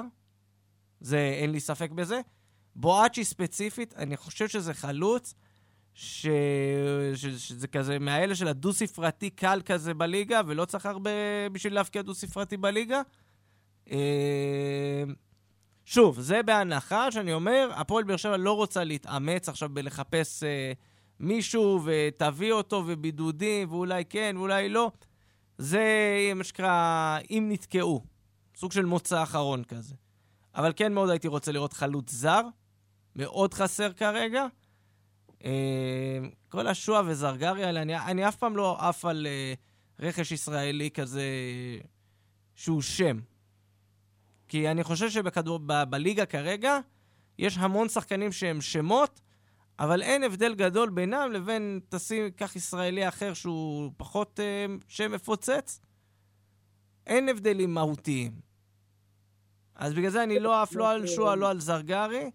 [0.99, 2.21] זה, אין לי ספק בזה.
[2.75, 5.33] בואצ'י ספציפית, אני חושב שזה חלוץ,
[5.93, 6.27] ש...
[7.15, 7.25] ש...
[7.25, 11.09] שזה כזה מהאלה של הדו-ספרתי קל כזה בליגה, ולא צריך הרבה
[11.51, 13.01] בשביל להפקיע דו-ספרתי בליגה.
[13.91, 15.03] אה,
[15.85, 20.71] שוב, זה בהנחה שאני אומר, הפועל באר שבע לא רוצה להתאמץ עכשיו בלחפש אה,
[21.21, 24.91] מישהו ותביא אותו ובידודים, ואולי כן ואולי לא.
[25.57, 25.83] זה
[26.35, 28.05] מה שנקרא, אם נתקעו.
[28.55, 29.95] סוג של מוצא אחרון כזה.
[30.55, 32.41] אבל כן מאוד הייתי רוצה לראות חלוץ זר.
[33.15, 34.45] מאוד חסר כרגע.
[35.45, 39.53] אה, כל השועה וזרגרי האלה, אני, אני אף פעם לא עף על אה,
[39.99, 41.23] רכש ישראלי כזה
[42.55, 43.19] שהוא שם.
[44.47, 46.79] כי אני חושב שבליגה כרגע
[47.39, 49.21] יש המון שחקנים שהם שמות,
[49.81, 55.81] אבל אין הבדל גדול בינם לבין, תשים, קח ישראלי אחר שהוא פחות אה, שם מפוצץ.
[57.07, 58.31] אין הבדלים מהותיים.
[59.75, 62.31] אז בגלל זה אני לא עף לא על שועה, לא על זרגרי.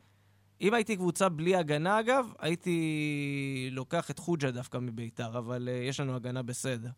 [0.60, 6.00] אם הייתי קבוצה בלי הגנה, אגב, הייתי לוקח את חוג'ה דווקא מביתר, אבל uh, יש
[6.00, 6.90] לנו הגנה בסדר.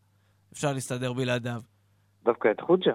[0.53, 1.61] אפשר להסתדר בלעדיו.
[2.23, 2.91] דווקא את חוג'ה?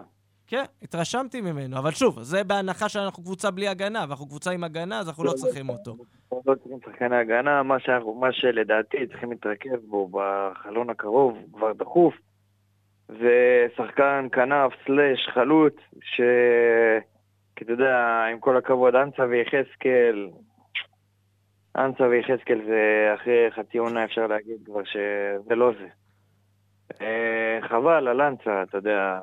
[0.47, 5.01] כן, התרשמתי ממנו, אבל שוב, זה בהנחה שאנחנו קבוצה בלי הגנה, ואנחנו קבוצה עם הגנה,
[5.01, 5.97] אז אנחנו לא, לא צריכים אותו.
[6.47, 7.77] לא צריכים שחקני הגנה, מה,
[8.21, 12.15] מה שלדעתי צריכים להתרכז בו בחלון הקרוב, כבר דחוף,
[13.09, 16.21] זה שחקן כנף סלאש חלוץ, ש...
[17.57, 20.29] כי אתה יודע, עם כל הכבוד, אנסה ויחזקאל,
[21.77, 25.89] אנסה ויחזקאל זה אחרי חצי עונה אפשר להגיד כבר שזה לא זה.
[27.65, 29.19] אה, חבל על אנסה, אתה יודע.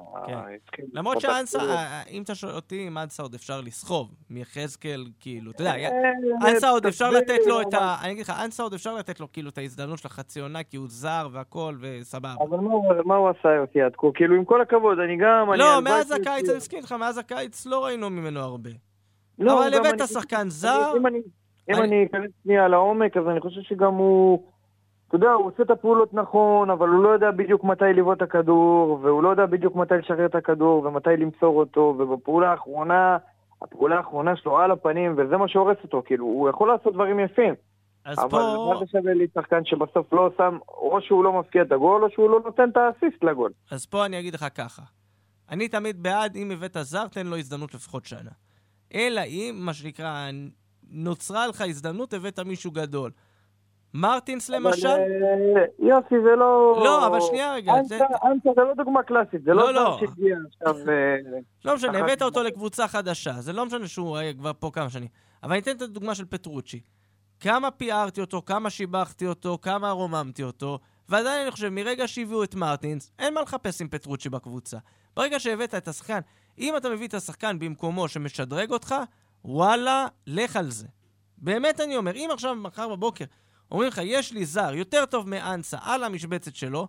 [0.72, 0.84] כן.
[0.94, 5.62] למרות שאנסה, אה, אם אתה שואל אותי, אם אנסה עוד אפשר לסחוב, מיחזקאל, כאילו, אתה
[5.62, 7.96] יודע, אה, אנסה עוד אפשר לתת לו את ה...
[8.04, 10.78] אני אגיד לך, אנסה עוד אפשר לתת לו כאילו את ההזדמנות של החצי עונה, כי
[10.78, 12.34] הוא זר והכל, וסבבה.
[12.50, 12.58] אבל
[13.06, 14.08] מה הוא עשה אותי עד כה?
[14.14, 15.54] כאילו, עם כל הכבוד, אני גם...
[15.54, 18.70] לא, מאז הקיץ, אני מסכים איתך, מאז הקיץ לא ראינו ממנו הרבה.
[19.40, 20.94] לא, אבל הבאת שחקן זר...
[21.70, 24.52] אם אני אכנס שנייה לעומק, אז אני חושב שגם הוא...
[25.12, 28.22] אתה יודע, הוא עושה את הפעולות נכון, אבל הוא לא יודע בדיוק מתי לבעוט את
[28.22, 33.18] הכדור, והוא לא יודע בדיוק מתי לשחרר את הכדור, ומתי למסור אותו, ובפעולה האחרונה,
[33.62, 37.54] הפעולה האחרונה שלו על הפנים, וזה מה שהורס אותו, כאילו, הוא יכול לעשות דברים יפים.
[38.06, 38.38] אז אבל פה...
[38.38, 42.04] אבל מה זה שווה לי שחקן שבסוף לא שם, או שהוא לא מפקיע את הגול,
[42.04, 43.52] או שהוא לא נותן את האסיסט לגול.
[43.72, 44.82] אז פה אני אגיד לך ככה,
[45.50, 48.32] אני תמיד בעד, אם הבאת זר, תן לו הזדמנות לפחות שנה.
[48.94, 50.30] אלא אם, מה שנקרא,
[50.92, 53.12] נוצרה לך הזדמנות, הבאת מישהו גדול.
[53.94, 54.88] מרטינס למשל?
[54.88, 56.82] אה, יוסי, זה לא...
[56.84, 57.74] לא, אבל שנייה רגע.
[57.74, 60.90] אנסה זה לא דוגמה קלאסית, זה לא לא שהגיע עכשיו...
[60.90, 61.16] אה,
[61.66, 65.08] לא משנה, הבאת אותו לקבוצה חדשה, זה לא משנה שהוא היה כבר פה כמה שנים.
[65.44, 66.80] אבל אני אתן את הדוגמה של פטרוצ'י.
[67.40, 72.56] כמה פיארתי אותו, כמה שיבחתי אותו, כמה רוממתי אותו, ועדיין אני חושב, מרגע שהביאו את
[72.56, 74.78] מרטינס, אין מה לחפש עם פטרוצ'י בקבוצה.
[75.16, 76.20] ברגע שהבאת את השחקן,
[76.60, 78.96] אם אתה מביא את השחקן במקומו שמשדרג אותך,
[79.46, 80.88] וואלה, לך על זה.
[81.38, 83.26] באמת אני אומר, אם עכשיו, מחר בבוקר,
[83.72, 86.88] אומרים לך, יש לי זר יותר טוב מאנסה על המשבצת שלו,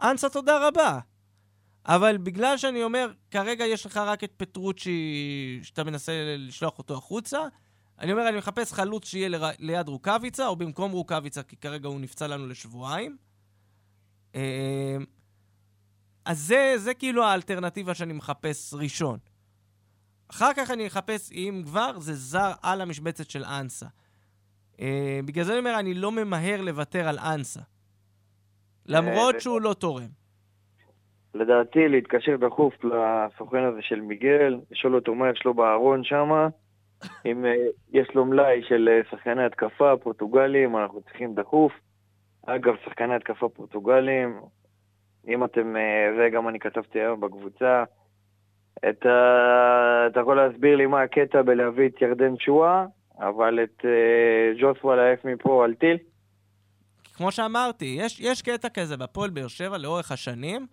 [0.00, 0.98] אנסה תודה רבה.
[1.86, 7.38] אבל בגלל שאני אומר, כרגע יש לך רק את פטרוצ'י שאתה מנסה לשלוח אותו החוצה,
[7.98, 9.36] אני אומר, אני מחפש חלוץ שיהיה ל...
[9.58, 13.16] ליד רוקאביצה, או במקום רוקאביצה, כי כרגע הוא נפצע לנו לשבועיים.
[14.34, 14.96] אה,
[16.24, 19.18] אז זה, זה כאילו האלטרנטיבה שאני מחפש ראשון.
[20.30, 23.86] אחר כך אני אחפש, אם כבר, זה זר על המשבצת של אנסה.
[24.78, 24.82] Uh,
[25.24, 27.60] בגלל זה אני אומר, אני לא ממהר לוותר על אנסה.
[28.86, 30.08] למרות אה, שהוא לא תורם.
[31.34, 36.48] לדעתי להתקשר דחוף לסוכן הזה של מיגל, לשאול אותו מה יש לו בארון שם,
[37.26, 37.54] אם אה,
[37.92, 41.72] יש לו מלאי של אה, שחקני התקפה פורטוגלים, אנחנו צריכים דחוף.
[42.46, 44.40] אגב, שחקני התקפה פורטוגלים,
[45.28, 47.84] אם אתם, אה, זה גם אני כתבתי היום בקבוצה,
[48.88, 50.06] את ה...
[50.06, 52.86] אתה יכול להסביר לי מה הקטע בלהביא את ירדן שואה,
[53.18, 53.84] אבל את
[54.60, 55.96] ג'וסווה להעיף מפה על טיל?
[57.14, 60.66] כמו שאמרתי, יש, יש קטע כזה בפועל באר שבע לאורך השנים,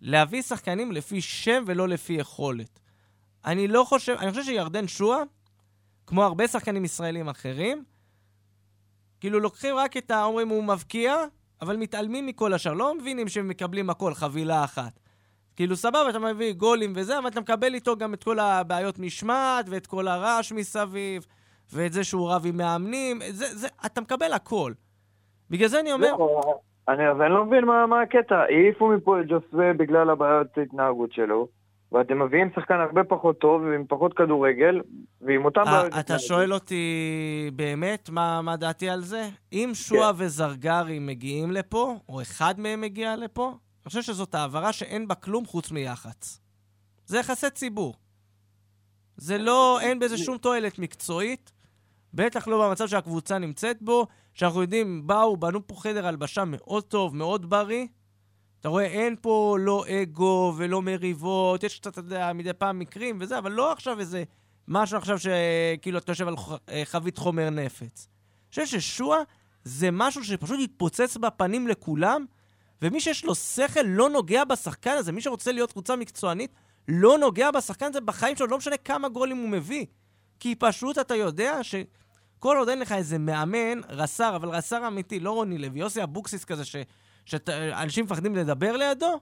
[0.00, 2.80] להביא שחקנים לפי שם ולא לפי יכולת.
[3.44, 5.22] אני לא חושב, אני חושב שירדן שואה,
[6.06, 7.84] כמו הרבה שחקנים ישראלים אחרים,
[9.20, 10.24] כאילו לוקחים רק את ה...
[10.24, 11.16] אומרים הוא מבקיע,
[11.62, 12.72] אבל מתעלמים מכל השאר.
[12.72, 15.00] לא מבינים שהם מקבלים הכל, חבילה אחת.
[15.56, 19.66] כאילו סבבה, אתה מביא גולים וזה, אבל אתה מקבל איתו גם את כל הבעיות משמעת,
[19.68, 21.26] ואת כל הרעש מסביב,
[21.72, 24.72] ואת זה שהוא רב עם מאמנים, זה, זה, אתה מקבל הכל.
[25.50, 26.12] בגלל זה אני אומר...
[26.18, 28.36] לא, אני, אני לא מבין מה, מה הקטע.
[28.36, 31.48] העיפו מפה את ג'וסווה בגלל הבעיות התנהגות שלו,
[31.92, 34.80] ואתם מביאים שחקן הרבה פחות טוב ועם פחות כדורגל,
[35.20, 36.18] ועם אותם אה, בעיות אתה.
[36.18, 39.28] שואל אותי באמת מה, מה דעתי על זה?
[39.52, 40.24] אם שועה כן.
[40.24, 45.46] וזרגרי מגיעים לפה, או אחד מהם מגיע לפה, אני חושב שזאת העברה שאין בה כלום
[45.46, 46.40] חוץ מיח"צ.
[47.06, 47.94] זה יחסי ציבור.
[49.16, 51.52] זה לא, אין בזה שום תועלת מקצועית,
[52.14, 57.16] בטח לא במצב שהקבוצה נמצאת בו, שאנחנו יודעים, באו, בנו פה חדר הלבשה מאוד טוב,
[57.16, 57.86] מאוד בריא.
[58.60, 63.16] אתה רואה, אין פה לא אגו ולא מריבות, יש קצת, אתה יודע, מדי פעם מקרים
[63.20, 64.24] וזה, אבל לא עכשיו איזה
[64.68, 66.34] משהו עכשיו שכאילו אתה יושב על
[66.68, 68.08] אה, חבית חומר נפץ.
[68.08, 69.18] אני חושב ששועה
[69.64, 72.24] זה משהו שפשוט יתפוצץ בפנים לכולם,
[72.82, 76.50] ומי שיש לו שכל לא נוגע בשחקן הזה, מי שרוצה להיות קבוצה מקצוענית,
[76.88, 79.86] לא נוגע בשחקן הזה בחיים שלו, לא משנה כמה גולים הוא מביא.
[80.40, 85.30] כי פשוט אתה יודע שכל עוד אין לך איזה מאמן, רס"ר, אבל רס"ר אמיתי, לא
[85.30, 86.76] רוני לוי, יוסי אבוקסיס כזה, ש...
[87.24, 89.20] שאנשים מפחדים לדבר לידו,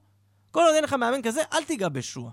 [0.51, 2.33] כל עוד אין לך מאמן כזה, אל תיגע בשועה.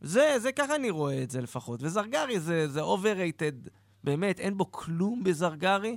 [0.00, 1.82] זה, זה ככה אני רואה את זה לפחות.
[1.82, 3.68] וזרגרי זה, זה overrated,
[4.04, 5.96] באמת, אין בו כלום בזרגרי.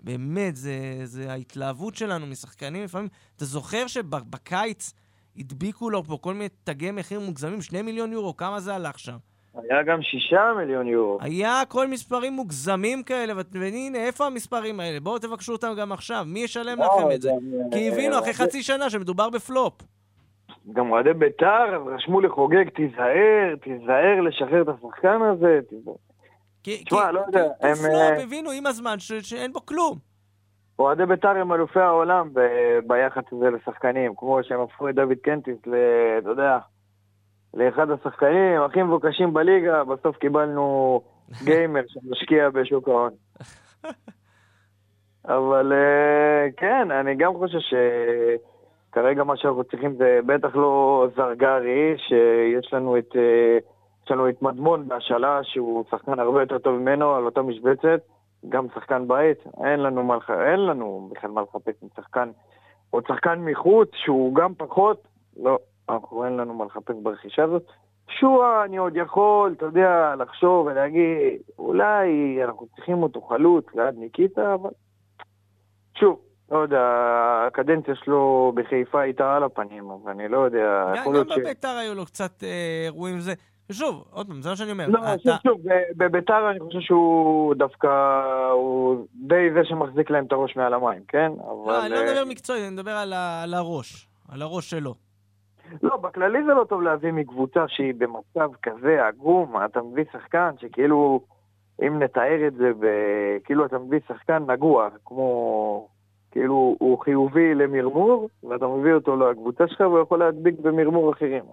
[0.00, 2.84] באמת, זה, זה ההתלהבות שלנו משחקנים.
[2.84, 4.92] לפעמים, אתה זוכר שבקיץ
[5.36, 9.16] הדביקו לו פה כל מיני תגי מחיר מוגזמים, שני מיליון יורו, כמה זה הלך שם?
[9.54, 11.18] היה גם שישה מיליון יורו.
[11.20, 15.00] היה כל מספרים מוגזמים כאלה, והנה, איפה המספרים האלה?
[15.00, 17.30] בואו תבקשו אותם גם עכשיו, מי ישלם לא, לכם את זה?
[17.30, 19.72] גם, כי הבינו אחרי חצי שנה שמדובר בפלופ.
[20.72, 25.58] גם אוהדי בית"ר רשמו לי חוגג, תיזהר, תיזהר לשחרר את השחקן הזה.
[25.68, 25.94] תיזהר.
[26.62, 29.66] כי, תשמע, כי- לא יודע, כי הם, פלופ, אה, הבינו עם הזמן ש- שאין בו
[29.66, 29.98] כלום.
[30.78, 32.40] אוהדי בית"ר הם אלופי העולם ב-
[32.86, 35.74] ביחס הזה לשחקנים, כמו שהם הפכו את דוד קנטיס, ל...
[36.18, 36.58] אתה יודע,
[37.54, 41.00] לאחד השחקנים הכי מבוקשים בליגה, בסוף קיבלנו
[41.44, 43.10] גיימר שמשקיע בשוק ההון.
[45.24, 47.58] אבל אה, כן, אני גם חושב
[48.90, 53.58] שכרגע מה שאנחנו צריכים זה בטח לא זרגרי, שיש לנו את, אה,
[54.04, 58.00] יש לנו את מדמון בהשאלה, שהוא שחקן הרבה יותר טוב ממנו על אותה משבצת,
[58.48, 62.30] גם שחקן בית, אין לנו, מה, אין לנו בכלל מה לחפש עם שחקן,
[62.90, 67.62] עוד שחקן מחוץ שהוא גם פחות, לא, אנחנו אין לנו מה לחפש ברכישה הזאת.
[68.20, 72.06] שועה, אני עוד יכול, אתה יודע, לחשוב ולהגיד, אולי
[72.44, 74.70] אנחנו צריכים אותו חלוץ ליד ניקיטה, אבל
[75.98, 76.18] שוב,
[76.50, 76.80] לא יודע,
[77.46, 81.38] הקדנציה שלו בחיפה הייתה על הפנים, אבל אני לא יודע, גם יכול גם להיות ש...
[81.38, 83.32] בביתר היו לו קצת אה, אירועים זה.
[83.70, 84.86] ושוב, עוד פעם, זה מה שאני אומר.
[84.88, 85.60] לא, אתה- שוב, שוב,
[85.96, 87.88] בביתר אני חושב שהוא דווקא,
[88.52, 91.32] הוא די זה שמחזיק להם את הראש מעל המים, כן?
[91.38, 91.74] לא, אבל...
[91.80, 94.08] אני לא אה, מדבר מקצועי, אני מדבר על ה- על הראש.
[94.28, 94.94] על הראש שלו.
[95.82, 101.20] לא, בכללי זה לא טוב להביא מקבוצה שהיא במצב כזה עגום, אתה מביא שחקן שכאילו,
[101.86, 105.88] אם נתאר את זה, ב- כאילו אתה מביא שחקן נגוע, כמו,
[106.30, 111.44] כאילו הוא חיובי למרמור, ואתה מביא אותו לקבוצה שלך והוא יכול להדביק במרמור אחרים.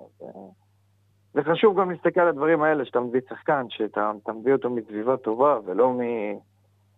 [1.34, 5.18] זה חשוב גם להסתכל על הדברים האלה, שאתה מביא שחקן, שאתה אתה מביא אותו מסביבה
[5.18, 6.00] טובה, ולא מ...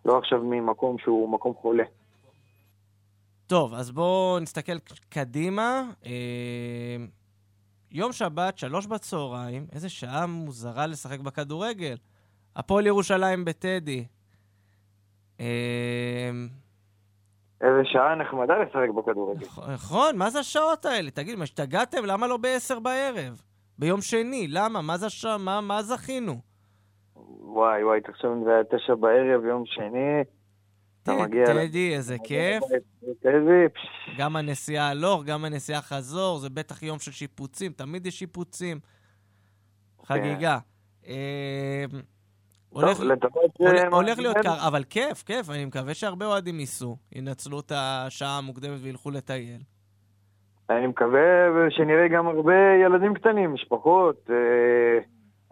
[0.05, 1.83] לא עכשיו ממקום שהוא מקום חולה.
[3.51, 5.83] טוב, אז בואו נסתכל קדימה.
[6.05, 6.97] אה,
[7.91, 11.95] יום שבת, שלוש בצהריים, איזה שעה מוזרה לשחק בכדורגל.
[12.55, 14.05] הפועל ירושלים בטדי.
[15.39, 16.29] אה,
[17.61, 19.45] איזה שעה נחמדה לשחק בכדורגל.
[19.73, 21.11] נכון, מה זה השעות האלה?
[21.11, 22.05] תגיד, מה, השתגעתם?
[22.05, 23.41] למה לא בעשר בערב?
[23.79, 24.81] ביום שני, למה?
[24.81, 25.37] מה זה השעה?
[25.37, 26.33] מה, מה זכינו?
[27.41, 30.23] וואי וואי, תחשוב אם זה היה תשע בערב, יום שני,
[31.03, 31.45] אתה מגיע...
[31.45, 32.63] טדי, איזה כיף.
[33.21, 33.65] טדי,
[34.17, 38.79] גם הנסיעה הלוך, גם הנסיעה חזור, זה בטח יום של שיפוצים, תמיד יש שיפוצים.
[40.05, 40.57] חגיגה.
[41.07, 41.85] אה,
[42.69, 42.99] הולך,
[44.19, 44.37] להיות.
[44.37, 49.61] קר, אבל כיף, כיף, אני מקווה שהרבה אוהדים ייסעו, ינצלו את השעה המוקדמת וילכו לטייל.
[50.69, 51.21] אני מקווה
[51.69, 52.53] שנראה גם הרבה
[52.85, 54.99] ילדים קטנים, משפחות, אה,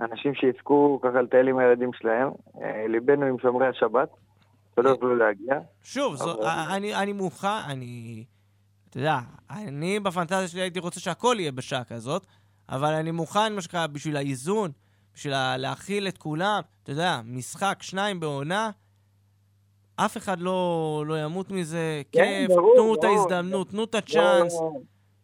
[0.05, 2.29] אנשים שיזכו ככה לטייל עם הילדים שלהם.
[2.61, 4.09] אה, ליבנו עם שומרי השבת,
[4.81, 5.53] שלא יוכלו להגיע.
[5.83, 8.23] שוב, זו, אבל- אני, אני מוכן, אני...
[8.89, 9.17] אתה יודע,
[9.49, 12.25] אני בפנטזיה שלי הייתי רוצה שהכל יהיה בשעה כזאת,
[12.69, 14.71] אבל אני מוכן, מה שנקרא, בשביל האיזון,
[15.13, 18.69] בשביל להכיל את כולם, אתה יודע, משחק, שניים בעונה,
[19.95, 23.17] אף אחד לא, לא ימות מזה, כן, כיף, ברור, תנו את ברור.
[23.19, 24.59] ההזדמנות, תנו את הצ'אנס.
[24.61, 24.71] לא,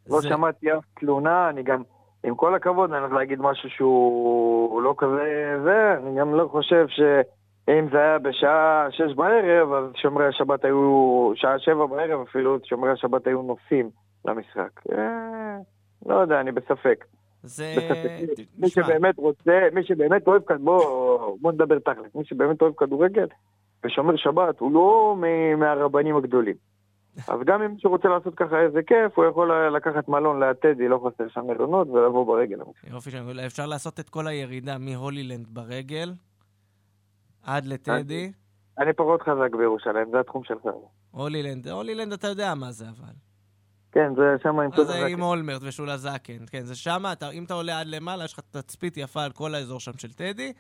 [0.10, 1.84] לא זה- שמעתי אף תלונה, אני גם,
[2.24, 5.24] עם כל הכבוד, אני הולך להגיד משהו שהוא לא כזה
[5.64, 6.86] זה, אני גם לא חושב
[7.66, 12.92] שאם זה היה בשעה שש בערב, אז שומרי השבת היו, שעה שבע בערב אפילו, שומרי
[12.92, 13.90] השבת היו נוסעים
[14.26, 14.82] למשחק.
[14.92, 15.58] אה,
[16.06, 17.06] לא יודע, אני בספק.
[17.44, 17.76] זה...
[17.78, 18.44] בספק.
[18.58, 23.28] מי שבאמת רוצה, מי שבאמת אוהב כדורגל, בוא, בוא נדבר תכל'ס, מי שבאמת אוהב כדורגל
[23.86, 26.56] ושומר שבת, הוא לא מ- מהרבנים הגדולים.
[27.32, 31.08] אז גם אם מישהו רוצה לעשות ככה איזה כיף, הוא יכול לקחת מלון לטדי, לא
[31.08, 32.58] חסר שם מלונות, ולבוא ברגל.
[32.92, 33.10] יופי,
[33.46, 36.12] אפשר לעשות את כל הירידה מהולילנד ברגל
[37.46, 38.32] עד לטדי.
[38.80, 40.62] אני פחות חזק בירושלים, זה התחום שלך.
[41.12, 43.14] הולילנד, הולילנד אתה יודע מה זה אבל.
[43.92, 46.74] כן, זה שם עם אז זה עם אולמרט ושולה זקן, כן, זה
[47.12, 50.14] אתה, אם אתה עולה עד למעלה, יש לך תצפית יפה על כל האזור שם של
[50.14, 50.54] טדי.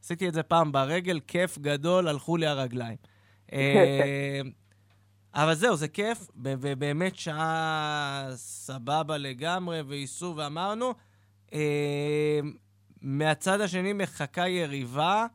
[0.00, 2.96] עשיתי את זה פעם ברגל, כיף גדול, הלכו לי הרגליים.
[3.52, 4.40] אה,
[5.42, 10.94] אבל זהו, זה כיף, ובאמת שעה סבבה לגמרי, וייסעו ואמרנו.
[11.54, 12.40] אה,
[13.02, 15.26] מהצד השני מחכה יריבה,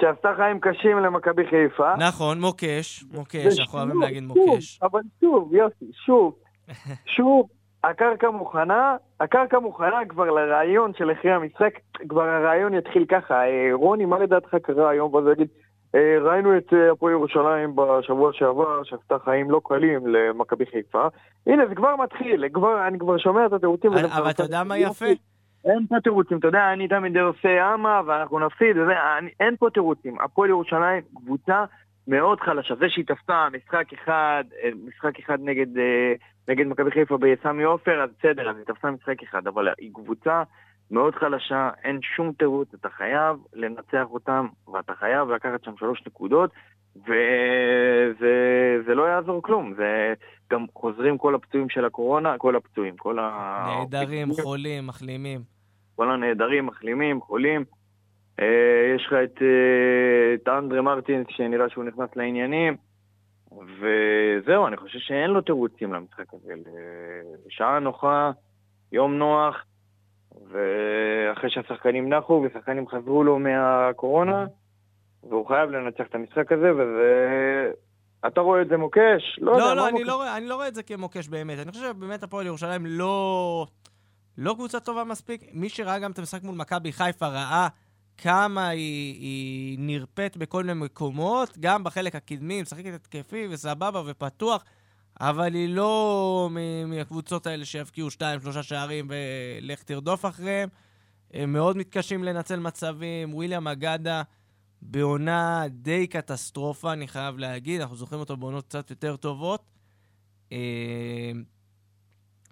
[0.00, 1.94] שעשתה חיים קשים למכבי חיפה.
[1.96, 4.80] נכון, מוקש, מוקש, אנחנו אוהבים להגיד מוקש.
[4.82, 6.34] אבל שוב, יוסי, שוב,
[7.16, 7.48] שוב,
[7.84, 11.70] הקרקע מוכנה, הקרקע מוכנה כבר לרעיון של אחרי המשחק,
[12.08, 13.34] כבר הרעיון יתחיל ככה.
[13.34, 15.14] אה, רוני, מה לדעתך קרה היום?
[15.14, 15.48] ואז יגיד,
[15.94, 21.06] "אה, ראינו את אה, הפועל ירושלים בשבוע שעבר, שעשתה חיים לא קלים למכבי חיפה.
[21.46, 23.92] הנה, זה כבר מתחיל, כבר, אני כבר שומע את התירוצים.
[23.92, 25.06] אבל אתה יודע מה יפה?
[25.66, 29.68] אין פה תירוצים, אתה יודע, אני תמיד עושה אמה ואנחנו נפסיד, וזה, אני, אין פה
[29.74, 30.20] תירוצים.
[30.20, 31.64] הפועל ירושלים קבוצה
[32.08, 32.74] מאוד חלשה.
[32.74, 36.12] זה שהיא תפסה משחק אחד, אה, משחק אחד נגד, אה,
[36.48, 40.42] נגד מכבי חיפה בסמי עופר, אז בסדר, אז היא תפסה משחק אחד, אבל היא קבוצה
[40.90, 46.50] מאוד חלשה, אין שום תירוץ, אתה חייב לנצח אותם, ואתה חייב לקחת שם שלוש נקודות,
[46.96, 48.34] וזה
[48.86, 49.74] זה לא יעזור כלום.
[49.76, 50.14] זה
[50.50, 53.66] גם חוזרים כל הפצועים של הקורונה, כל הפצועים, כל ה...
[53.66, 55.55] נעדרים, חולים, מחלימים.
[55.96, 57.64] כל הנעדרים, מחלימים, חולים.
[58.40, 58.46] אה,
[58.96, 62.76] יש לך את, אה, את אנדרה מרטינס שנראה שהוא נכנס לעניינים,
[63.52, 66.52] וזהו, אני חושב שאין לו תירוצים למשחק הזה.
[67.48, 68.30] שעה נוחה,
[68.92, 69.64] יום נוח,
[70.50, 74.46] ואחרי שהשחקנים נחו ושחקנים חזרו לו מהקורונה,
[75.28, 77.70] והוא חייב לנצח את המשחק הזה, וזה...
[78.26, 79.38] אתה רואה את זה מוקש?
[79.40, 80.06] לא, יודע, לא, לא, אני מוקש?
[80.08, 81.58] לא, רואה- אני לא רואה את זה כמוקש באמת.
[81.58, 83.66] אני חושב שבאמת הפועל ירושלים לא...
[84.38, 85.42] לא קבוצה טובה מספיק.
[85.52, 87.68] מי שראה גם את המשחק מול מכבי חיפה ראה
[88.18, 94.64] כמה היא, היא נרפאת בכל מיני מקומות, גם בחלק הקדמי, משחקת התקפי וסבבה ופתוח,
[95.20, 96.50] אבל היא לא
[96.86, 100.68] מהקבוצות האלה שיבקיעו שתיים, שלושה שערים ולך תרדוף אחריהם.
[101.34, 103.34] הם מאוד מתקשים לנצל מצבים.
[103.34, 104.22] וויליאם אגדה
[104.82, 107.80] בעונה די קטסטרופה, אני חייב להגיד.
[107.80, 109.70] אנחנו זוכרים אותו בעונות קצת יותר טובות.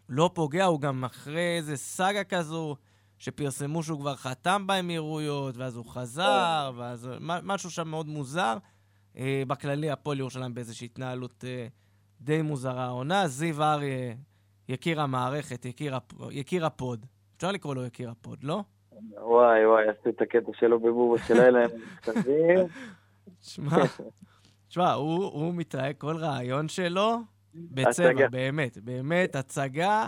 [0.09, 2.77] לא פוגע, הוא גם אחרי איזה סאגה כזו,
[3.19, 8.57] שפרסמו שהוא כבר חתם באמירויות, ואז הוא חזר, ואז מ- משהו שם מאוד מוזר.
[9.19, 11.67] אה, בכללי, הפועל ירושלים באיזושהי התנהלות אה,
[12.21, 13.29] די מוזרה העונה.
[13.29, 14.15] זיו אריה,
[14.69, 16.13] יקיר המערכת, יקיר, הפ...
[16.31, 17.07] יקיר ה pod.
[17.37, 18.63] אפשר לקרוא לו יקיר ה pod, לא?
[19.23, 22.59] וואי וואי, עשו את הקטע שלו בבובות של לילה עם מכתבים.
[23.43, 23.77] שמע,
[24.69, 27.19] שמע, הוא, הוא מתראה כל ריאיון שלו
[27.55, 28.29] בצבע, הצגה.
[28.29, 30.07] באמת, באמת, הצגה,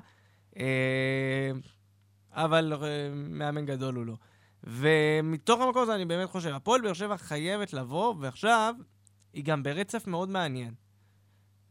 [0.59, 1.51] אה,
[2.33, 4.15] אבל אה, מאמן גדול הוא לא.
[4.65, 8.75] ומתוך המקום הזה אני באמת חושב, הפועל באר שבע חייבת לבוא, ועכשיו
[9.33, 10.75] היא גם ברצף מאוד מעניין.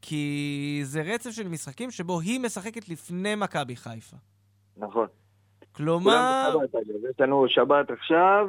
[0.01, 4.17] כי זה רצף של משחקים שבו היא משחקת לפני מכבי חיפה.
[4.77, 5.07] נכון.
[5.71, 6.55] כלומר.
[7.09, 8.47] יש לנו שבת עכשיו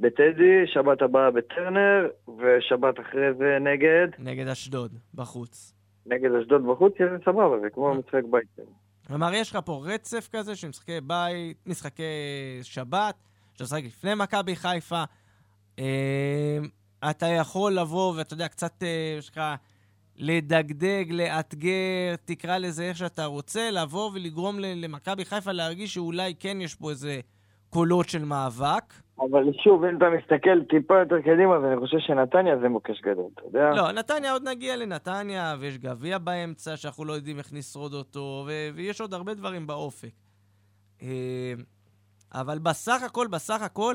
[0.00, 2.08] בטדי, שבת הבאה בטרנר,
[2.38, 5.73] ושבת אחרי זה נגד, נגד אשדוד, בחוץ.
[6.06, 8.68] נגד אשדוד בחוץ, זה סבבה, זה כמו משחק בית.
[9.06, 12.02] כלומר, יש לך פה רצף כזה של משחקי בית, משחקי
[12.62, 13.14] שבת,
[13.52, 15.04] שאתה משחק לפני מכבי חיפה.
[15.78, 16.58] אה,
[17.10, 19.54] אתה יכול לבוא ואתה יודע, קצת, אה, שנקרא,
[20.16, 26.74] לדגדג, לאתגר, תקרא לזה איך שאתה רוצה, לבוא ולגרום למכבי חיפה להרגיש שאולי כן יש
[26.74, 27.20] פה איזה
[27.70, 28.94] קולות של מאבק.
[29.18, 33.30] אבל שוב, אם אתה מסתכל טיפה יותר קדימה, אז אני חושב שנתניה זה מוקש גדול,
[33.34, 33.70] אתה יודע?
[33.70, 38.68] לא, נתניה, עוד נגיע לנתניה, ויש גביע באמצע שאנחנו לא יודעים איך נשרוד אותו, ו-
[38.74, 40.12] ויש עוד הרבה דברים באופק.
[41.02, 41.52] אה,
[42.34, 43.94] אבל בסך הכל, בסך הכל,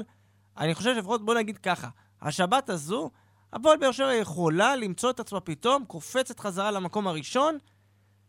[0.57, 1.88] אני חושב שלפחות בוא נגיד ככה,
[2.22, 3.09] השבת הזו,
[3.53, 7.57] הפועל באר שבע יכולה למצוא את עצמה פתאום קופצת חזרה למקום הראשון,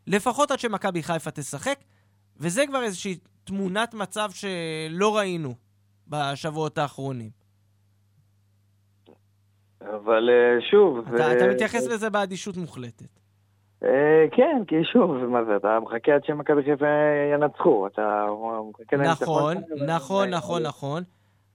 [0.06, 1.78] לפחות עד שמכבי חיפה תשחק,
[2.36, 5.54] וזה כבר איזושהי תמונת מצב שלא ראינו
[6.10, 7.30] בשבועות האחרונים.
[9.80, 10.98] אבל אה, שוב...
[10.98, 13.08] אתה, זה- אתה מתייחס לזה באדישות מוחלטת.
[13.84, 13.88] אה,
[14.36, 16.86] כן, כי שוב, מה זה, אתה מחכה עד שמכבי חיפה
[17.34, 18.26] ינצחו, אתה
[18.70, 19.56] מחכה נכון.
[19.86, 21.02] נכון, נכון, נכון.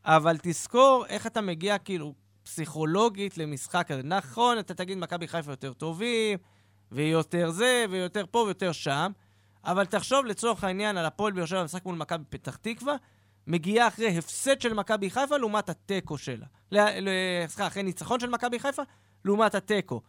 [0.06, 4.02] אבל תזכור איך אתה מגיע כאילו פסיכולוגית למשחק הזה.
[4.04, 6.38] נכון, אתה תגיד מכבי חיפה יותר טובים,
[6.92, 9.12] ויותר זה, ויותר פה ויותר שם,
[9.66, 12.96] אבל תחשוב לצורך העניין על הפועל באר שבע במשחק מול מכבי פתח תקווה,
[13.48, 16.46] מגיעה אחרי הפסד של מכבי חיפה לעומת התיקו שלה.
[17.48, 18.82] סליחה, אחרי ניצחון של מכבי חיפה
[19.26, 20.02] לעומת התיקו.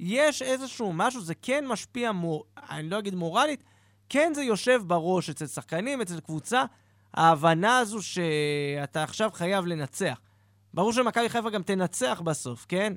[0.00, 2.44] יש איזשהו משהו, זה כן משפיע, מור...
[2.70, 3.64] אני לא אגיד מורלית,
[4.08, 6.64] כן זה יושב בראש אצל שחקנים, אצל קבוצה,
[7.14, 10.20] ההבנה הזו שאתה עכשיו חייב לנצח.
[10.74, 12.92] ברור שמכבי חיפה גם תנצח בסוף, כן?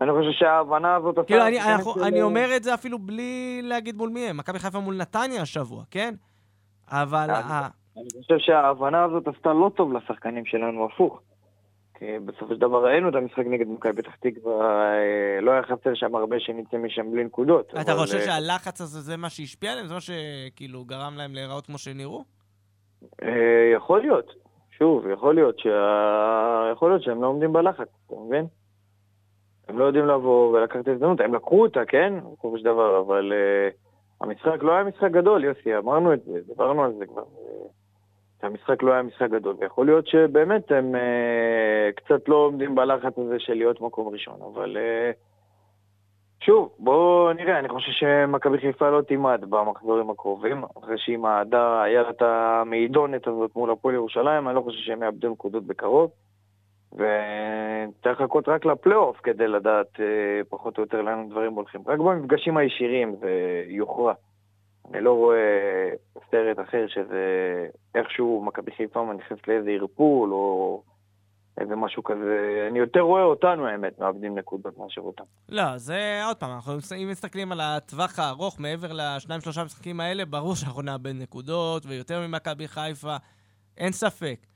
[0.00, 1.14] אני חושב שההבנה הזאת...
[1.26, 4.36] כאילו, אני, כן, אנחנו, של- אני אומר את זה אפילו בלי להגיד מול מי הם.
[4.36, 6.14] מכבי חיפה מול נתניה השבוע, כן?
[6.88, 7.30] אבל...
[7.96, 11.20] אני חושב שההבנה הזאת עשתה לא טוב לשחקנים שלנו, הפוך.
[11.98, 15.94] כי בסופו של דבר ראינו את המשחק נגד מכבי פתח תקווה, אה, לא היה חסר
[15.94, 17.74] שם הרבה שנצא משם בלי נקודות.
[17.80, 19.86] אתה אבל, חושב אה, שהלחץ הזה זה מה שהשפיע עליהם?
[19.86, 22.24] זה מה שכאילו גרם להם להיראות כמו שנראו?
[23.22, 24.32] אה, יכול להיות.
[24.78, 26.70] שוב, יכול להיות שה...
[26.72, 28.46] יכול להיות שהם לא עומדים בלחץ, אתה מבין?
[29.68, 32.14] הם לא יודעים לבוא ולקחת את ההזדמנות, הם לקחו אותה, כן?
[32.20, 33.74] בסופו של דבר, אבל uh,
[34.20, 37.22] המשחק לא היה משחק גדול, יוסי, אמרנו את זה, דיברנו על זה כבר.
[38.44, 43.38] שהמשחק לא היה משחק גדול, ויכול להיות שבאמת הם uh, קצת לא עומדים בלחץ הזה
[43.38, 45.16] של להיות מקום ראשון, אבל uh,
[46.44, 52.02] שוב, בואו נראה, אני חושב שמכבי חיפה לא תימד במחזורים הקרובים, אחרי שהיא מעדה, היה
[52.02, 56.10] לה את המעידונת הזאת מול הפועל ירושלים, אני לא חושב שהם יאבדו נקודות בקרוב,
[56.92, 61.80] וצריך לחכות רק לפלייאוף כדי לדעת אה, פחות או יותר לאן הדברים הולכים.
[61.86, 64.12] רק במפגשים הישירים זה יוכרע.
[64.90, 65.90] אני לא רואה
[66.30, 67.24] סרט אחר שזה
[67.94, 70.82] איכשהו מכבי חיפה נכנסת לאיזה ערפול או
[71.58, 72.66] איזה משהו כזה.
[72.70, 75.24] אני יותר רואה אותנו, האמת, מאבדים נקודות מאשר אותם.
[75.48, 76.72] לא, זה עוד פעם, אנחנו
[77.02, 82.26] אם מסתכלים על הטווח הארוך מעבר לשניים שלושה משחקים האלה, ברור שאנחנו נאבד נקודות, ויותר
[82.26, 83.16] ממכבי חיפה,
[83.76, 84.46] אין ספק.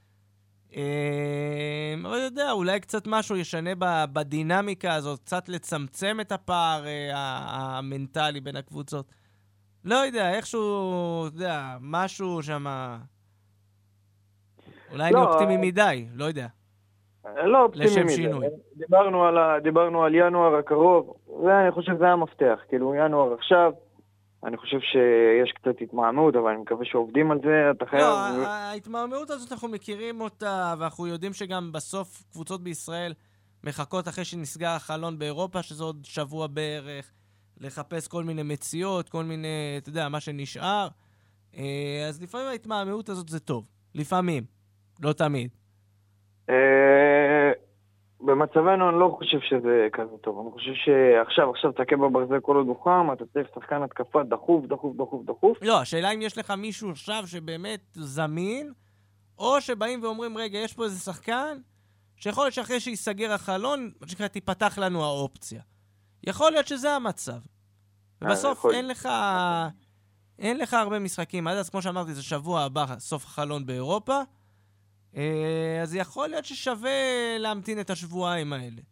[0.76, 3.70] אה, אבל אתה יודע, אולי קצת משהו ישנה
[4.12, 7.12] בדינמיקה הזאת, קצת לצמצם את הפער אה,
[7.78, 9.12] המנטלי בין הקבוצות.
[9.88, 12.66] לא יודע, איכשהו, אתה יודע, משהו שם...
[14.92, 16.46] אולי אני לא, אופטימי אה, מדי, לא יודע.
[17.44, 18.14] לא אופטימי לשם מדי.
[18.14, 18.46] שינוי.
[18.76, 21.14] דיברנו על, ה, דיברנו על ינואר הקרוב,
[21.44, 22.58] ואני חושב שזה המפתח.
[22.68, 23.72] כאילו, ינואר עכשיו,
[24.44, 28.02] אני חושב שיש קצת התמהמהות, אבל אני מקווה שעובדים על זה, אתה חייב...
[28.02, 33.12] לא, ההתמהמהות הזאת, אנחנו מכירים אותה, ואנחנו יודעים שגם בסוף קבוצות בישראל
[33.64, 37.12] מחכות אחרי שנסגר החלון באירופה, שזה עוד שבוע בערך,
[37.60, 40.88] לחפש כל מיני מציאות, כל מיני, אתה יודע, מה שנשאר.
[41.56, 43.64] אה, אז לפעמים ההתמהמהות הזאת זה טוב.
[43.94, 44.44] לפעמים.
[45.02, 45.50] לא תמיד.
[46.50, 47.52] אה,
[48.20, 50.40] במצבנו אני לא חושב שזה כזה טוב.
[50.40, 54.66] אני חושב שעכשיו, עכשיו תכה בברזל כל עוד הוא חם, אתה צריך שחקן התקפה דחוף,
[54.66, 55.58] דחוף, דחוף, דחוף.
[55.62, 58.72] לא, השאלה אם יש לך מישהו עכשיו שבאמת זמין,
[59.38, 61.58] או שבאים ואומרים, רגע, יש פה איזה שחקן,
[62.16, 65.60] שיכול להיות שאחרי שייסגר החלון, מה שנקרא, תיפתח לנו האופציה.
[66.26, 67.38] יכול להיות שזה המצב.
[68.22, 69.08] ובסוף יכול אין לך...
[70.38, 71.46] אין לך הרבה משחקים.
[71.46, 74.20] עד אז, כמו שאמרתי, זה שבוע הבא, סוף החלון באירופה.
[75.16, 76.90] אה, אז יכול להיות ששווה
[77.38, 78.82] להמתין את השבועיים האלה.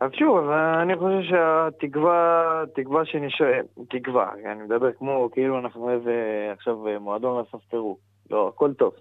[0.00, 0.50] אז שוב,
[0.82, 3.60] אני חושב שהתקווה, תקווה שנשאר,
[3.90, 6.12] תקווה, אני מדבר כמו כאילו אנחנו איזה
[6.52, 8.00] עכשיו מועדון לסוף פירוק.
[8.30, 8.94] לא, הכל טוב,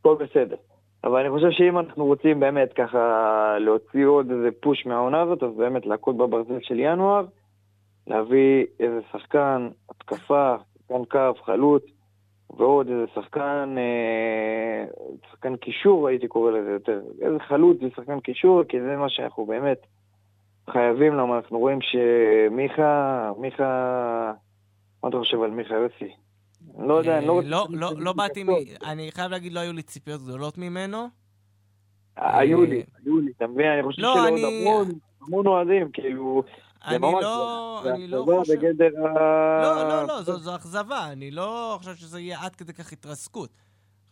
[0.00, 0.56] הכל בסדר.
[1.04, 5.50] אבל אני חושב שאם אנחנו רוצים באמת ככה להוציא עוד איזה פוש מהעונה הזאת, אז
[5.56, 7.24] באמת להכות בברזל של ינואר,
[8.06, 11.82] להביא איזה שחקן התקפה, שחקן כף, חלוץ,
[12.56, 14.84] ועוד איזה שחקן, אה,
[15.30, 19.86] שחקן קישור הייתי קורא לזה יותר, איזה חלוץ ושחקן קישור, כי זה מה שאנחנו באמת
[20.70, 24.32] חייבים, למה אנחנו רואים שמיכה, מיכה,
[25.02, 26.12] מה אתה חושב על מיכה יוסי?
[26.78, 27.48] לא יודע, אני לא אה, רוצה...
[27.48, 31.08] לא, לא, לא באתי, מ- אני חייב להגיד, לא היו לי ציפיות גדולות ממנו.
[32.16, 33.66] היו לי, היו לי, אתה מבין?
[33.66, 34.88] אני חושב לא, שלעוד המון,
[35.22, 36.42] המון אוהדים, כאילו...
[36.86, 38.54] אני לא, אני לא חושב...
[38.54, 38.88] בגדר.
[39.62, 41.12] לא, לא, לא, זו, זו אכזבה.
[41.12, 43.50] אני לא חושב שזה יהיה עד כדי כך התרסקות.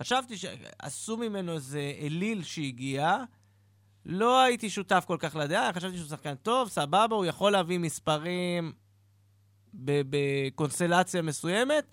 [0.02, 3.16] חשבתי שעשו ממנו איזה אליל שהגיע,
[4.06, 8.72] לא הייתי שותף כל כך לדעה, חשבתי שהוא שחקן טוב, סבבה, הוא יכול להביא מספרים
[9.74, 11.84] בקונסטלציה מסוימת.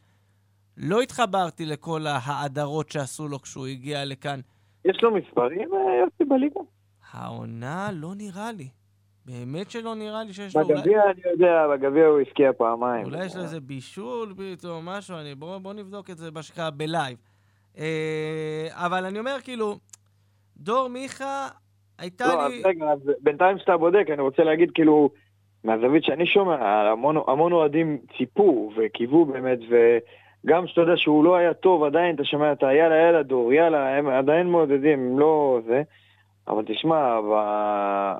[0.78, 4.39] לא התחברתי לכל ההאדרות שעשו לו כשהוא הגיע לכאן.
[4.86, 6.59] יש לו מספרים, אה, יוסי, בליגה?
[7.11, 8.67] העונה לא נראה לי.
[9.26, 10.67] באמת שלא נראה לי שיש לו...
[10.67, 11.11] בגביע אולי...
[11.11, 13.05] אני יודע, בגביע הוא השקיע פעמיים.
[13.05, 15.36] אולי יש לו איזה בישול פתאום, משהו, אני...
[15.36, 17.17] בוא, בוא נבדוק את זה בשקעה בלייב.
[17.78, 19.78] אה, אבל אני אומר, כאילו,
[20.57, 21.47] דור מיכה,
[21.99, 22.59] הייתה לא, לי...
[22.59, 25.09] אז רגע, אז בינתיים שאתה בודק, אני רוצה להגיד, כאילו,
[25.63, 26.55] מהזווית שאני שומע,
[26.91, 29.59] המון, המון אוהדים ציפו וקיוו באמת,
[30.46, 32.74] וגם שאתה יודע שהוא לא היה טוב, עדיין אתה שומע את ה...
[32.74, 35.82] יאללה, יאללה, דור, יאללה, הם עדיין מעודדים, הם לא זה.
[36.48, 37.34] אבל תשמע, ב...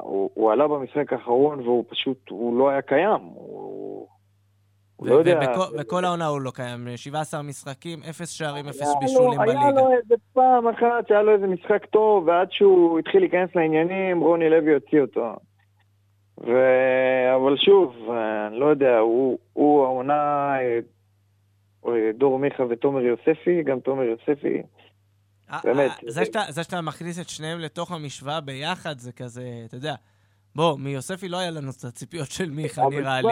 [0.02, 3.22] הוא, הוא עלה במשחק האחרון והוא פשוט, הוא לא היה קיים.
[3.22, 4.08] הוא,
[4.96, 5.40] הוא לא יודע.
[5.80, 6.88] בכל העונה הוא לא קיים.
[6.96, 9.60] 17 משחקים, 0 שערים, 0 היה בישולים בליגה.
[9.60, 14.20] היה לו איזה פעם אחת שהיה לו איזה משחק טוב, ועד שהוא התחיל להיכנס לעניינים,
[14.20, 15.36] רוני לוי הוציא אותו.
[16.38, 16.52] ו...
[17.36, 17.96] אבל שוב,
[18.48, 20.56] אני לא יודע, הוא, הוא העונה,
[22.18, 24.62] דור מיכה ותומר יוספי, גם תומר יוספי.
[25.52, 25.92] אה, באמת.
[25.92, 29.94] אה, זה שאתה, זה שאתה מכניס את שניהם לתוך המשוואה ביחד, זה כזה, אתה יודע.
[30.56, 33.28] בוא, מיוספי לא היה לנו את הציפיות של מיכה, נראה לי.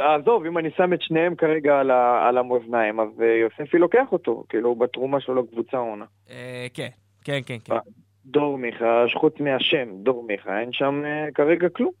[0.00, 4.06] עזוב, אם אני שם את שניהם כרגע על, ה, על המאזניים, אז אה, יוספי לוקח
[4.12, 6.04] אותו, כאילו, בתרומה שלו לקבוצה העונה.
[6.30, 6.88] אה, כן,
[7.24, 7.72] כן, כן, כן.
[7.72, 7.78] אה.
[8.26, 11.92] דור מיכה, חוץ מהשם, דור מיכה, אין שם אה, כרגע כלום.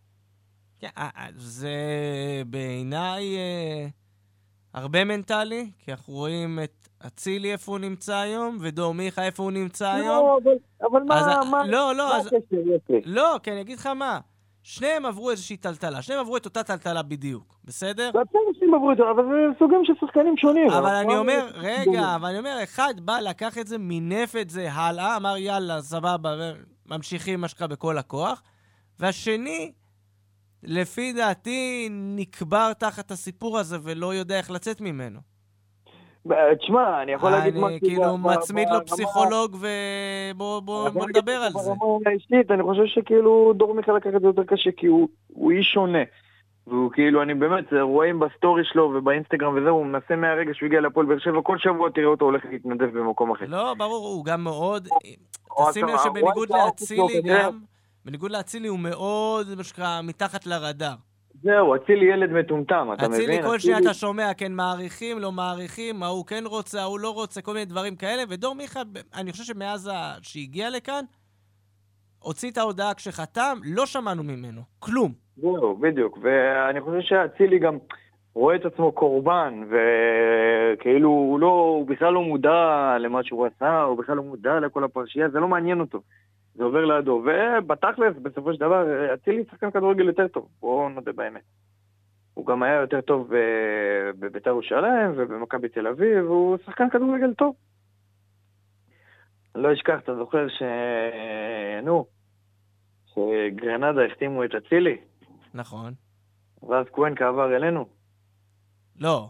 [0.80, 1.76] כן, אה, אה, זה
[2.46, 3.86] בעיניי אה,
[4.74, 9.50] הרבה מנטלי, כי אנחנו רואים את אצילי איפה הוא נמצא היום, ודור מיכה איפה הוא
[9.52, 10.06] נמצא היום.
[10.08, 10.52] לא, אבל,
[10.90, 12.56] אבל מה, אז, ה- מה, לא, לא, מה אז, הקשר?
[13.04, 14.20] לא, כי אני אגיד לך מה.
[14.62, 18.10] שניהם עברו איזושהי טלטלה, שניהם עברו את אותה טלטלה בדיוק, בסדר?
[18.14, 20.70] ואתם עושים עברו את זה, אבל זה סוגים של שחקנים שונים.
[20.70, 24.50] אבל אני לא- אומר, רגע, אבל אני אומר, אחד בא, לקח את זה, מינף את
[24.50, 26.34] זה הלאה, אמר יאללה, סבבה,
[26.86, 28.42] ממשיכים מה שקרה בכל הכוח,
[29.00, 29.72] והשני,
[30.66, 35.20] לפי דעתי, נקבר תחת הסיפור הזה ולא יודע איך לצאת ממנו.
[36.28, 37.68] ב- תשמע, אני יכול להגיד משהו...
[37.68, 39.56] אני כאילו מצמיד לו פסיכולוג
[40.34, 41.58] ובוא נדבר על זה.
[41.78, 45.72] ברמה האישית, אני חושב שכאילו דור מיכה לקח את זה יותר קשה, כי הוא איש
[45.74, 45.98] שונה.
[46.66, 50.80] והוא כאילו, אני באמת, רואים ב story שלו ובאינסטגרם וזה, הוא מנסה מהרגע שהוא הגיע
[50.80, 53.44] להפועל באר שבע, כל שבוע תראה אותו הולך להתנדב במקום אחר.
[53.48, 54.88] לא, ברור, הוא גם מאוד...
[55.56, 57.22] או תשים לב אתה- שבניגוד לאצילי.
[57.24, 57.58] גם,
[58.04, 60.94] בניגוד לאצילי הוא מאוד, מה שנקרא, מתחת לרדאר.
[61.42, 63.20] זהו, אצילי ילד מטומטם, אתה מבין?
[63.20, 67.10] אצילי, כל שנייה אתה שומע, כן מעריכים, לא מעריכים, מה הוא כן רוצה, ההוא לא
[67.10, 68.80] רוצה, כל מיני דברים כאלה, ודור מיכה,
[69.14, 69.90] אני חושב שמאז
[70.22, 71.04] שהגיע לכאן,
[72.18, 75.12] הוציא את ההודעה כשחתם, לא שמענו ממנו, כלום.
[75.36, 76.18] זהו, בדיוק.
[76.22, 77.78] ואני חושב שאצילי גם
[78.34, 83.98] רואה את עצמו קורבן, וכאילו הוא לא, הוא בכלל לא מודע למה שהוא עשה, הוא
[83.98, 86.00] בכלל לא מודע לכל הפרשייה, זה לא מעניין אותו.
[86.54, 87.24] זה עובר לידו.
[87.24, 91.42] ובתכלס, בסופו של דבר, אצילי שחקן כדורגל יותר טוב, בואו נודה באמת.
[92.34, 97.54] הוא גם היה יותר טוב ב- בבית"ר ירושלים ובמכבי תל אביב, והוא שחקן כדורגל טוב.
[99.54, 100.62] לא אשכח, אתה זוכר ש...
[101.82, 102.06] נו,
[103.06, 104.96] שגרנדה החתימו את אצילי?
[105.54, 105.92] נכון.
[106.68, 107.86] ואז קוונקה עבר אלינו.
[109.00, 109.28] לא,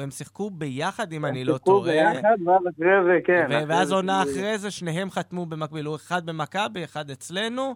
[0.00, 1.92] הם שיחקו ביחד, אם אני לא שיחקו טועה.
[1.92, 3.64] ביחד, ואז אחרי זה, כן.
[3.68, 7.74] ואז עונה כאילו- אחרי זה, שניהם חתמו במקביל, הוא אחד במכבי, אחד אצלנו.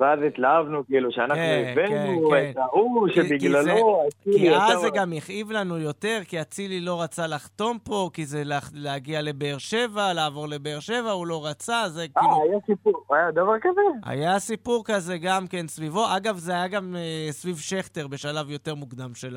[0.00, 4.02] ואז התלהבנו, כאילו, שאנחנו כן, הבאנו כן, את ההוא, שבגללו...
[4.22, 8.44] כי אז זה גם הכאיב לנו יותר, כי אצילי לא רצה לחתום פה, כי זה
[8.44, 12.42] לה- להגיע לבאר שבע, לעבור לבאר שבע, הוא לא רצה, זה אה, כאילו...
[12.50, 13.80] היה סיפור, היה דבר כזה?
[14.04, 16.16] היה סיפור כזה גם כן סביבו.
[16.16, 19.36] אגב, זה היה גם אה, סביב שכטר בשלב יותר מוקדם של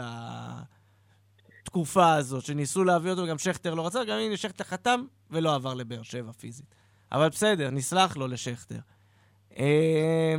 [1.70, 5.74] התקופה הזאת, שניסו להביא אותו, וגם שכטר לא רצה, גם הנה שכטר חתם ולא עבר
[5.74, 6.76] לבאר שבע פיזית.
[7.12, 8.80] אבל בסדר, נסלח לו לשכטר.
[9.58, 10.36] אה,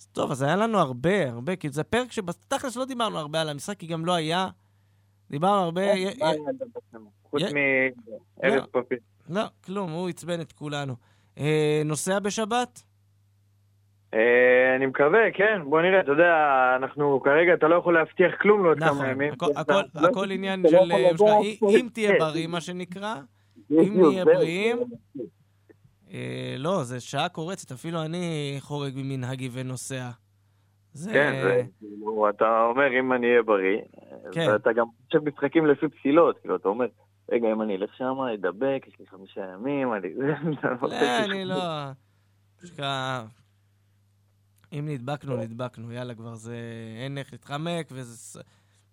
[0.00, 3.48] אז טוב, אז היה לנו הרבה, הרבה, כי זה פרק שבתכלס לא דיברנו הרבה על
[3.48, 4.48] המשחק, כי גם לא היה.
[5.30, 5.82] דיברנו הרבה...
[7.22, 8.82] חוץ מארז לא.
[9.28, 10.96] לא, כלום, הוא עצבן את כולנו.
[11.38, 12.82] אה, נוסע בשבת?
[14.14, 16.34] אה, אני מקווה, כן, בוא נראה, אתה יודע,
[16.76, 19.32] אנחנו כרגע, אתה לא יכול להבטיח כלום לעוד נכון, כמה ימים.
[19.32, 20.92] הכל- אתה- הכל- לא- עניין לא של...
[20.92, 21.40] אה,
[21.80, 23.14] אם- תהיה בריא, מה שנקרא.
[23.70, 24.24] אם נהיה.
[24.24, 24.78] בריאים,
[26.12, 30.10] אה, לא, זה שעה קורצת, אפילו אני חורג ממנהגי ונוסע.
[30.92, 31.12] זה...
[31.12, 33.78] כן, זה, כאילו, אתה אומר, אם אני אהיה בריא,
[34.32, 34.46] כן.
[34.52, 36.86] ואתה גם חושב משחקים לפי פסילות, כאילו, אתה אומר,
[37.32, 40.08] רגע, אם אני אלך שם, אדבק, יש לי חמישה ימים, אני...
[40.82, 41.56] לא, אני לא...
[44.72, 46.56] אם נדבקנו, נדבקנו, יאללה, כבר זה...
[47.02, 48.40] אין איך להתחמק, וזה...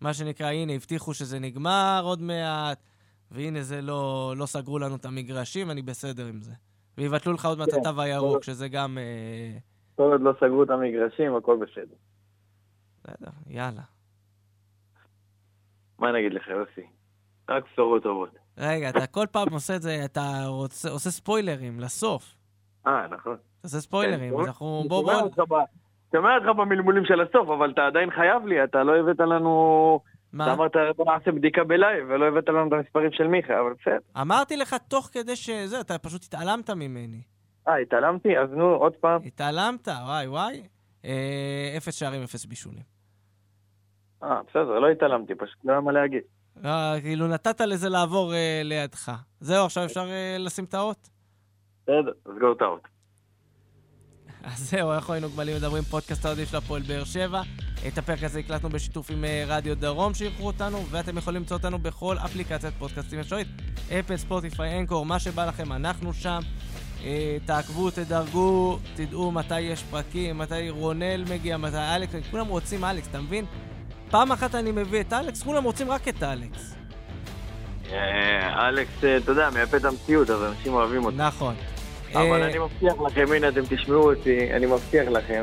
[0.02, 2.84] מה שנקרא, הנה, הבטיחו שזה נגמר עוד מעט,
[3.32, 6.52] והנה זה לא, לא סגרו לנו את המגרשים, אני בסדר עם זה.
[6.98, 8.98] ויבטלו לך עוד מעט כן, את התו הירוק, שזה גם...
[8.98, 9.58] אה,
[9.96, 11.96] כל עוד לא סגרו את המגרשים, הכל בסדר.
[13.04, 13.82] בסדר, יאללה.
[16.00, 16.88] מה אני אגיד לך, יוסי?
[17.50, 18.30] רק בשורות טובות.
[18.58, 22.36] רגע, אתה כל פעם עושה את זה, אתה רוצה, עושה ספוילרים לסוף.
[22.88, 23.38] אה, נכון.
[23.66, 24.84] אתה עושה ספוילרים, כן, אז אנחנו...
[24.88, 25.04] בוא
[25.48, 25.60] בוא...
[26.16, 30.00] שומע אותך במלמולים של הסוף, אבל אתה עדיין חייב לי, אתה לא הבאת לנו...
[30.30, 30.54] אתה מה?
[30.54, 34.22] אמרת, בוא נעשה בדיקה בלייב, ולא הבאת לנו את המספרים של מיכה, אבל בסדר.
[34.22, 37.22] אמרתי לך תוך כדי שזה, אתה פשוט התעלמת ממני.
[37.68, 38.38] אה, התעלמתי?
[38.38, 39.22] אז נו, עוד פעם.
[39.26, 40.64] התעלמת, וואי וואי.
[41.06, 42.84] אה, אפס שערים, אפס בישולים.
[44.24, 46.22] אה, בסדר, לא התעלמתי, פשוט לא היה מה להגיד.
[46.66, 49.12] אה, כאילו נתת לזה לעבור אה, לידך.
[49.40, 50.06] זהו, עכשיו אפשר
[50.40, 51.10] לשים את האות?
[51.84, 52.95] בסדר, סגור את האות.
[54.46, 57.42] אז זהו, אנחנו היינו גמלים מדברים, פודקאסט האוהדים של הפועל באר שבע.
[57.88, 61.80] את הפרק הזה הקלטנו בשיתוף עם אה, רדיו דרום שאירחו אותנו, ואתם יכולים למצוא אותנו
[61.80, 63.48] בכל אפליקציית פודקאסטים אפשרית.
[64.00, 66.40] אפל, ספוטיפיי, אנקור, מה שבא לכם, אנחנו שם.
[67.04, 73.08] אה, תעקבו, תדרגו, תדעו מתי יש פרקים, מתי רונל מגיע, מתי אלכס, כולם רוצים אלכס,
[73.08, 73.46] אתה מבין?
[74.10, 76.76] פעם אחת אני מביא את אלכס, כולם רוצים רק את אלכס.
[77.92, 81.18] אה, אלכס, אתה יודע, מייפה את המציאות, אז אנשים אוהבים אותי.
[81.18, 81.56] נכון.
[82.16, 85.42] אבל אה, אני מבטיח לכם, הנה אתם תשמעו אותי, אני מבטיח לכם.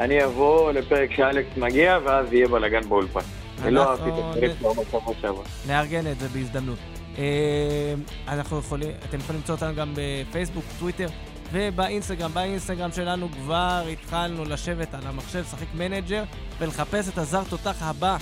[0.00, 3.20] אני אבוא לפרק שאלכס מגיע, ואז יהיה בלאגן באולפן.
[3.62, 5.42] אני לא אהבתי את הפרק בשבוע שעבר.
[5.68, 6.78] נארגן את זה בהזדמנות.
[7.18, 7.94] אה,
[8.28, 11.06] אנחנו יכולים, אתם יכולים למצוא אותנו גם בפייסבוק, טוויטר
[11.52, 12.30] ובאינסטגרם.
[12.34, 16.24] באינסטגרם שלנו כבר התחלנו לשבת על המחשב, לשחק manager
[16.58, 18.16] ולחפש את הזר תותח הבא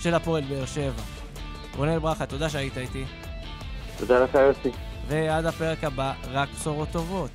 [0.00, 1.02] של הפועל באר שבע.
[1.76, 3.04] רונל ברכה, תודה שהיית איתי.
[3.98, 4.85] תודה לך, יוסי.
[5.08, 7.30] ועד הפרק הבא, רק בשורות טובות.